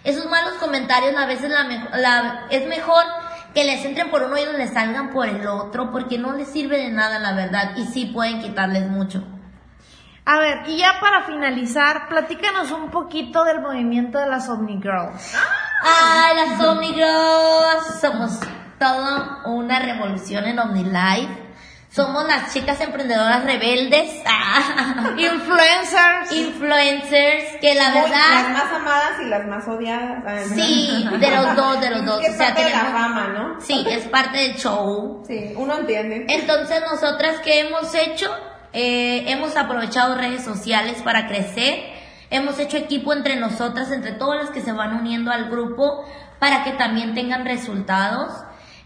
[0.04, 1.62] Esos malos comentarios a veces la
[1.96, 3.04] la- es mejor
[3.54, 6.78] que les entren por uno y les salgan por el otro, porque no les sirve
[6.78, 9.22] de nada, la verdad, y sí pueden quitarles mucho.
[10.24, 15.34] A ver, y ya para finalizar, platícanos un poquito del movimiento de las Omni Girls.
[15.82, 18.38] Ay, las Omni Girls, somos
[18.78, 21.42] toda una revolución en OmniLife.
[21.90, 24.22] Somos las chicas emprendedoras rebeldes.
[24.24, 25.10] Ah.
[25.18, 26.32] Influencers.
[26.32, 30.22] influencers que la Muy- verdad las más amadas y las más odiadas.
[30.26, 32.78] Ay, sí de los dos de los dos Es que o sea parte de la
[32.78, 33.60] tenemos fama, ¿no?
[33.60, 36.26] sí es parte del show Sí, uno entiende.
[36.30, 38.30] entonces nosotras qué hemos hecho
[38.72, 41.92] Eh, hemos aprovechado redes sociales para crecer
[42.30, 46.04] hemos hecho equipo entre nosotras entre todas las que se van uniendo al grupo
[46.38, 48.32] para que también tengan resultados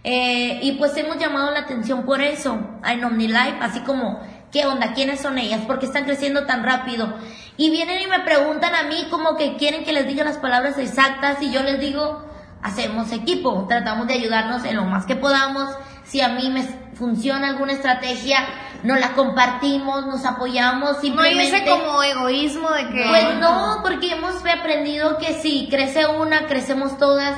[0.09, 4.21] Eh, y pues hemos llamado la atención por eso en OmniLife, así como,
[4.53, 4.93] ¿qué onda?
[4.95, 5.63] ¿Quiénes son ellas?
[5.67, 7.13] ¿Por qué están creciendo tan rápido?
[7.57, 10.79] Y vienen y me preguntan a mí como que quieren que les diga las palabras
[10.79, 12.25] exactas y yo les digo,
[12.63, 15.75] hacemos equipo, tratamos de ayudarnos en lo más que podamos.
[16.07, 16.63] Si a mí me
[16.95, 18.39] funciona alguna estrategia,
[18.83, 21.57] nos la compartimos, nos apoyamos, No simplemente...
[21.57, 23.05] dice como egoísmo de que.
[23.09, 27.37] Pues no, porque hemos aprendido que si crece una, crecemos todas.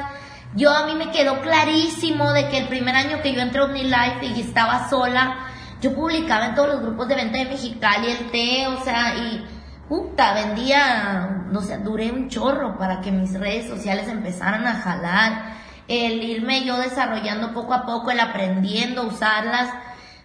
[0.54, 3.64] Yo a mí me quedó clarísimo de que el primer año que yo entré a
[3.64, 5.46] OmniLife y estaba sola,
[5.80, 9.44] yo publicaba en todos los grupos de venta de Mexicali el té, o sea, y
[9.88, 15.54] puta, vendía, no sé, duré un chorro para que mis redes sociales empezaran a jalar,
[15.88, 19.70] el irme yo desarrollando poco a poco, el aprendiendo a usarlas,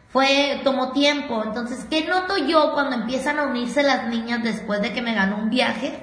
[0.10, 1.42] fue, tomó tiempo.
[1.44, 5.38] Entonces, ¿qué noto yo cuando empiezan a unirse las niñas después de que me ganó
[5.38, 5.98] un viaje?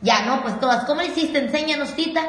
[0.00, 1.38] Ya no, pues todas, ¿cómo hiciste?
[1.38, 2.22] Enséñanos, tita.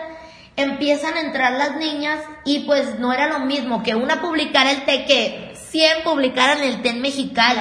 [0.55, 4.85] Empiezan a entrar las niñas y pues no era lo mismo que una publicara el
[4.85, 7.59] té que 100 publicaran el té en Mexicali,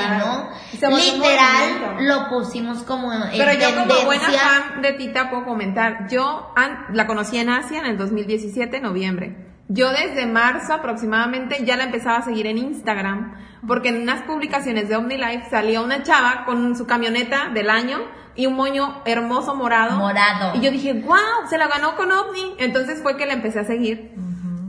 [0.83, 6.53] Literal lo pusimos como en Pero yo como buena fan de Tita puedo comentar, yo
[6.93, 9.37] la conocí en Asia en el 2017, noviembre.
[9.69, 13.35] Yo desde marzo aproximadamente ya la empezaba a seguir en Instagram,
[13.67, 17.99] porque en unas publicaciones de OmniLife salía una chava con su camioneta del año
[18.35, 19.97] y un moño hermoso morado.
[19.97, 20.55] Morado.
[20.55, 22.57] Y yo dije, wow, se la ganó con OVNI.
[22.59, 24.13] Entonces fue que la empecé a seguir.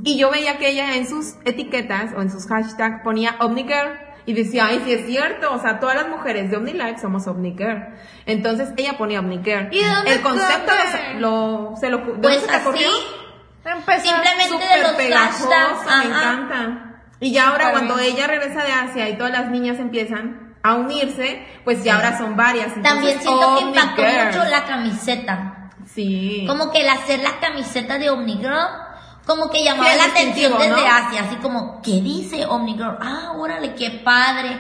[0.04, 4.00] Y yo veía que ella en sus etiquetas o en sus hashtags ponía OmniGirl.
[4.26, 7.88] Y decía, ay, sí es cierto, o sea, todas las mujeres de OmniLife somos OmniGirl.
[8.26, 9.68] Entonces ella ponía OmniGirl.
[9.74, 10.72] ¿Y de dónde El concepto
[11.20, 12.86] lo, lo- se lo, ¿de dónde Pues se te así,
[13.66, 14.02] Empezar.
[14.02, 16.06] simplemente de los pegajoso, hashtags.
[16.06, 16.80] me encanta.
[17.20, 18.16] Y ya ahora cuando bien.
[18.16, 22.36] ella regresa de Asia y todas las niñas empiezan a unirse, pues ya ahora son
[22.38, 22.74] varias.
[22.82, 25.70] También siento que impactó mucho la camiseta.
[25.86, 26.46] Sí.
[26.48, 28.54] Como que el hacer la camiseta de Omnigirl,
[29.26, 30.88] como que llamaba Sí, la atención desde.
[30.88, 32.98] Asia, así como, ¿qué dice Omnigirl?
[33.02, 34.58] Ah, órale, qué padre.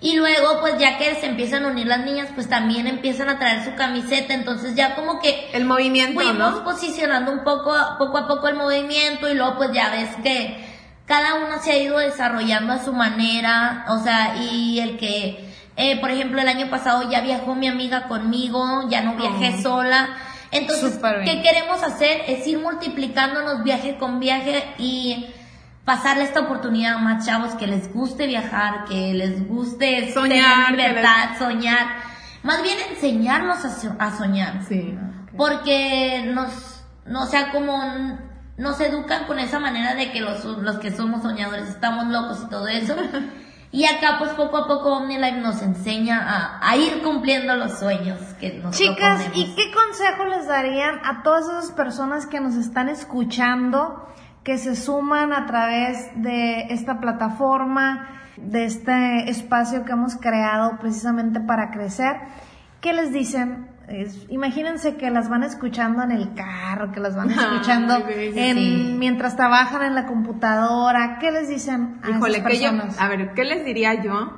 [0.00, 3.38] Y luego, pues ya que se empiezan a unir las niñas, pues también empiezan a
[3.38, 6.64] traer su camiseta, entonces ya como que El movimiento, fuimos ¿no?
[6.64, 10.72] posicionando un poco, poco a poco el movimiento y luego pues ya ves que
[11.06, 16.00] cada una se ha ido desarrollando a su manera, o sea, y el que, eh,
[16.00, 19.62] por ejemplo, el año pasado ya viajó mi amiga conmigo, ya no viajé Oh.
[19.62, 20.08] sola.
[20.52, 20.98] Entonces.
[21.24, 22.22] ¿qué queremos hacer?
[22.28, 25.26] Es ir multiplicándonos viaje con viaje y
[25.84, 30.88] pasarle esta oportunidad a más chavos que les guste viajar, que les guste Soñar, tener
[30.90, 31.86] libertad, soñar.
[32.42, 34.60] Más bien enseñarnos a, so- a soñar.
[34.68, 34.94] Sí.
[35.36, 37.82] Porque nos, no, o sea, como
[38.58, 42.50] nos educan con esa manera de que los, los que somos soñadores estamos locos y
[42.50, 42.94] todo eso.
[43.74, 48.20] Y acá pues poco a poco OmniLife nos enseña a, a ir cumpliendo los sueños
[48.38, 49.36] que nos Chicas, proponemos.
[49.38, 54.06] ¿y qué consejo les darían a todas esas personas que nos están escuchando,
[54.44, 61.40] que se suman a través de esta plataforma, de este espacio que hemos creado precisamente
[61.40, 62.16] para crecer?
[62.82, 63.71] ¿Qué les dicen?
[63.88, 68.38] Es- imagínense que las van escuchando en el carro, que las van escuchando Ay, sí,
[68.38, 68.96] en- sí.
[68.98, 71.18] mientras trabajan en la computadora.
[71.18, 73.00] ¿Qué les dicen a Híjole, esas que yo, personas?
[73.00, 74.36] a ver, ¿qué les diría yo?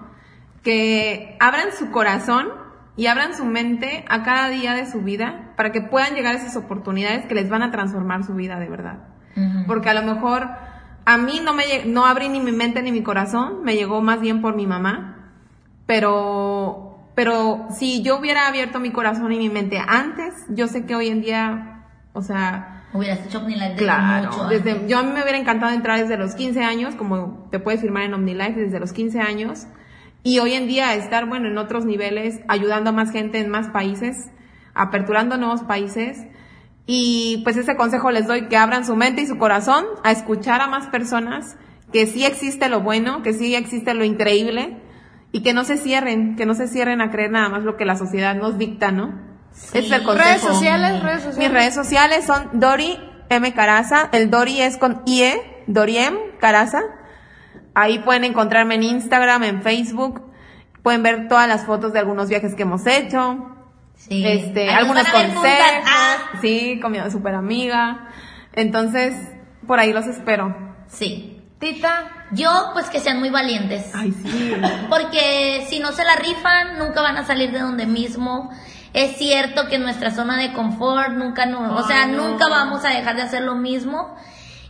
[0.63, 2.49] Que abran su corazón
[2.97, 6.39] y abran su mente a cada día de su vida para que puedan llegar a
[6.39, 8.99] esas oportunidades que les van a transformar su vida de verdad.
[9.37, 9.67] Ujú.
[9.67, 10.49] Porque a lo mejor
[11.05, 14.21] a mí no me no abrí ni mi mente ni mi corazón, me llegó más
[14.21, 15.17] bien por mi mamá,
[15.87, 20.95] pero pero si yo hubiera abierto mi corazón y mi mente antes, yo sé que
[20.97, 24.89] hoy en día, o sea, Hubieras hecho OmniLife desde Claro, mucho desde, antes.
[24.89, 28.05] yo a mí me hubiera encantado entrar desde los 15 años, como te puedes firmar
[28.05, 29.67] en OmniLife desde los 15 años,
[30.23, 33.69] y hoy en día estar, bueno, en otros niveles, ayudando a más gente en más
[33.69, 34.31] países,
[34.75, 36.25] aperturando nuevos países,
[36.87, 40.61] y pues ese consejo les doy, que abran su mente y su corazón a escuchar
[40.61, 41.57] a más personas,
[41.93, 44.81] que sí existe lo bueno, que sí existe lo increíble,
[45.35, 47.85] y que no se cierren, que no se cierren a creer nada más lo que
[47.85, 49.21] la sociedad nos dicta, ¿no?
[49.73, 50.29] Es el consejo.
[50.29, 51.39] Redes sociales, redes sociales.
[51.39, 52.97] Mis redes sociales son Dori
[53.31, 53.53] M.
[53.53, 54.11] Caraza.
[54.13, 56.83] El Dori es con IE, Doriem Caraza.
[57.75, 60.23] Ahí pueden encontrarme en Instagram, en Facebook.
[60.85, 63.57] Pueden ver todas las fotos de algunos viajes que hemos hecho.
[63.97, 64.25] Sí.
[64.25, 65.45] Este, Ahí algunos consejos.
[65.85, 68.07] Ah, Sí, con mi super amiga.
[68.53, 69.17] Entonces,
[69.67, 70.55] por ahí los espero.
[70.87, 71.33] sí.
[71.59, 73.91] Tita, Yo, pues que sean muy valientes.
[73.95, 74.53] Ay, sí.
[74.89, 78.51] Porque si no se la rifan, nunca van a salir de donde mismo.
[78.93, 82.29] Es cierto que en nuestra zona de confort nunca, no, o sea, no.
[82.29, 84.15] nunca vamos a dejar de hacer lo mismo.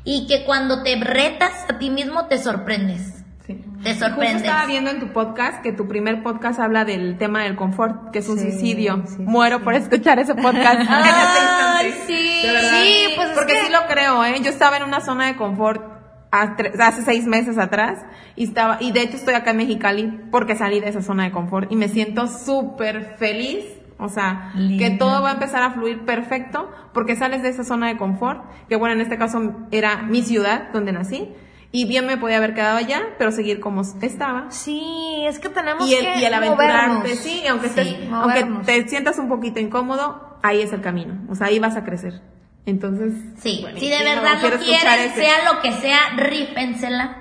[0.05, 3.23] Y que cuando te retas a ti mismo, te sorprendes.
[3.47, 3.63] Sí.
[3.83, 4.43] Te Justo sorprendes.
[4.43, 8.21] estaba viendo en tu podcast que tu primer podcast habla del tema del confort, que
[8.21, 9.03] es un Sí, suicidio.
[9.07, 10.81] sí, sí, Muero por escuchar ese podcast.
[10.89, 12.41] Ay, sí.
[12.43, 14.41] Sí, pues es Porque que- sí lo creo, ¿eh?
[14.43, 15.94] Yo estaba en una zona de confort
[16.43, 18.05] hace seis meses atrás
[18.37, 21.31] y estaba, y de hecho estoy acá en Mexicali porque salí de esa zona de
[21.31, 23.65] confort y me siento súper feliz.
[23.97, 27.87] O sea, que todo va a empezar a fluir perfecto porque sales de esa zona
[27.87, 31.29] de confort, que bueno, en este caso era mi ciudad donde nací,
[31.71, 34.47] y bien me podía haber quedado allá, pero seguir como estaba.
[34.51, 37.19] sí, es que tenemos Y el, que y el aventurarte, movernos.
[37.19, 41.15] sí, aunque, Sí, aunque te sientas un poquito incómodo, ahí es el camino.
[41.29, 42.21] O sea, ahí vas a crecer.
[42.67, 45.17] Entonces, Sí, bueno, si de verdad lo quieren, ese.
[45.17, 47.19] sea lo que sea, rífensela.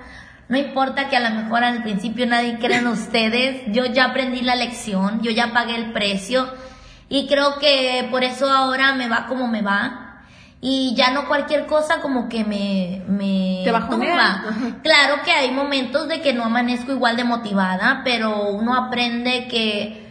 [0.50, 3.64] No importa que a lo mejor al principio nadie crea en ustedes.
[3.68, 6.48] Yo ya aprendí la lección, yo ya pagué el precio.
[7.10, 10.22] Y creo que por eso ahora me va como me va.
[10.62, 14.46] Y ya no cualquier cosa como que me, me Te tumba.
[14.82, 20.03] Claro que hay momentos de que no amanezco igual de motivada, pero uno aprende que,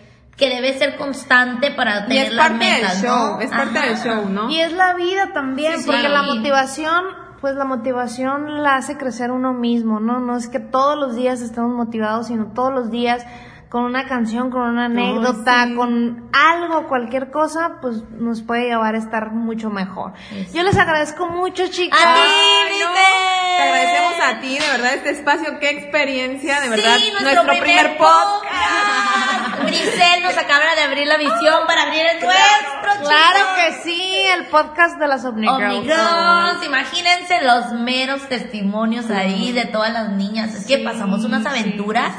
[0.43, 3.41] que debe ser constante para Y tener es las parte del metas, show, ¿no?
[3.41, 4.51] es parte del show, ¿no?
[4.51, 6.09] Y es la vida también, Sí, porque sí.
[6.09, 7.05] la motivación,
[7.41, 10.19] pues la motivación la hace crecer uno mismo, ¿no?
[10.19, 13.25] No es que todos los días estemos motivados, sino todos los días
[13.69, 15.75] con una canción, con una anécdota, sí.
[15.75, 20.13] con algo, cualquier cosa, pues nos puede llevar a estar mucho mejor.
[20.53, 21.99] Yo les agradezco mucho, chicas.
[21.99, 22.91] A ti, Ay, no.
[22.91, 23.57] Grisel.
[23.57, 26.99] Te agradecemos a ti, de verdad, este espacio, qué experiencia, de verdad.
[27.23, 29.32] Nuestro, primer, podcast.
[29.73, 33.03] Grisel nos acaba de abrir la visión para abrir el nuestro.
[33.09, 35.75] Claro que sí, el podcast de las Omni Girls.
[35.75, 40.55] Omnigirls, imagínense los meros testimonios ahí de todas las niñas.
[40.55, 42.13] Es que pasamos unas aventuras.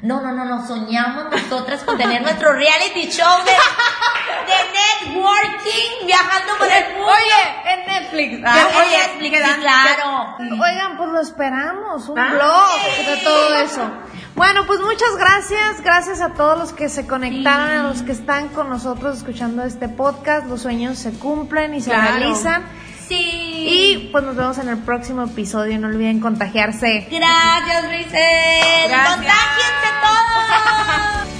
[0.00, 6.52] No, no, no, no, soñamos nosotras con tener nuestro reality show de, de networking, viajando
[6.56, 7.06] por el mundo.
[7.12, 8.40] Oye, en Netflix.
[8.46, 10.36] Ah, oye, Netflix, claro.
[10.38, 12.28] Oigan, pues lo esperamos, un Ah.
[12.30, 13.90] blog de todo eso.
[14.38, 15.82] Bueno, pues muchas gracias.
[15.82, 19.88] Gracias a todos los que se conectaron, a los que están con nosotros escuchando este
[19.88, 20.46] podcast.
[20.46, 22.62] Los sueños se cumplen y se realizan.
[23.08, 23.16] Sí.
[23.16, 25.76] Y pues nos vemos en el próximo episodio.
[25.80, 27.08] No olviden contagiarse.
[27.10, 28.06] Gracias, Luis.
[28.06, 31.37] Contágiense todos.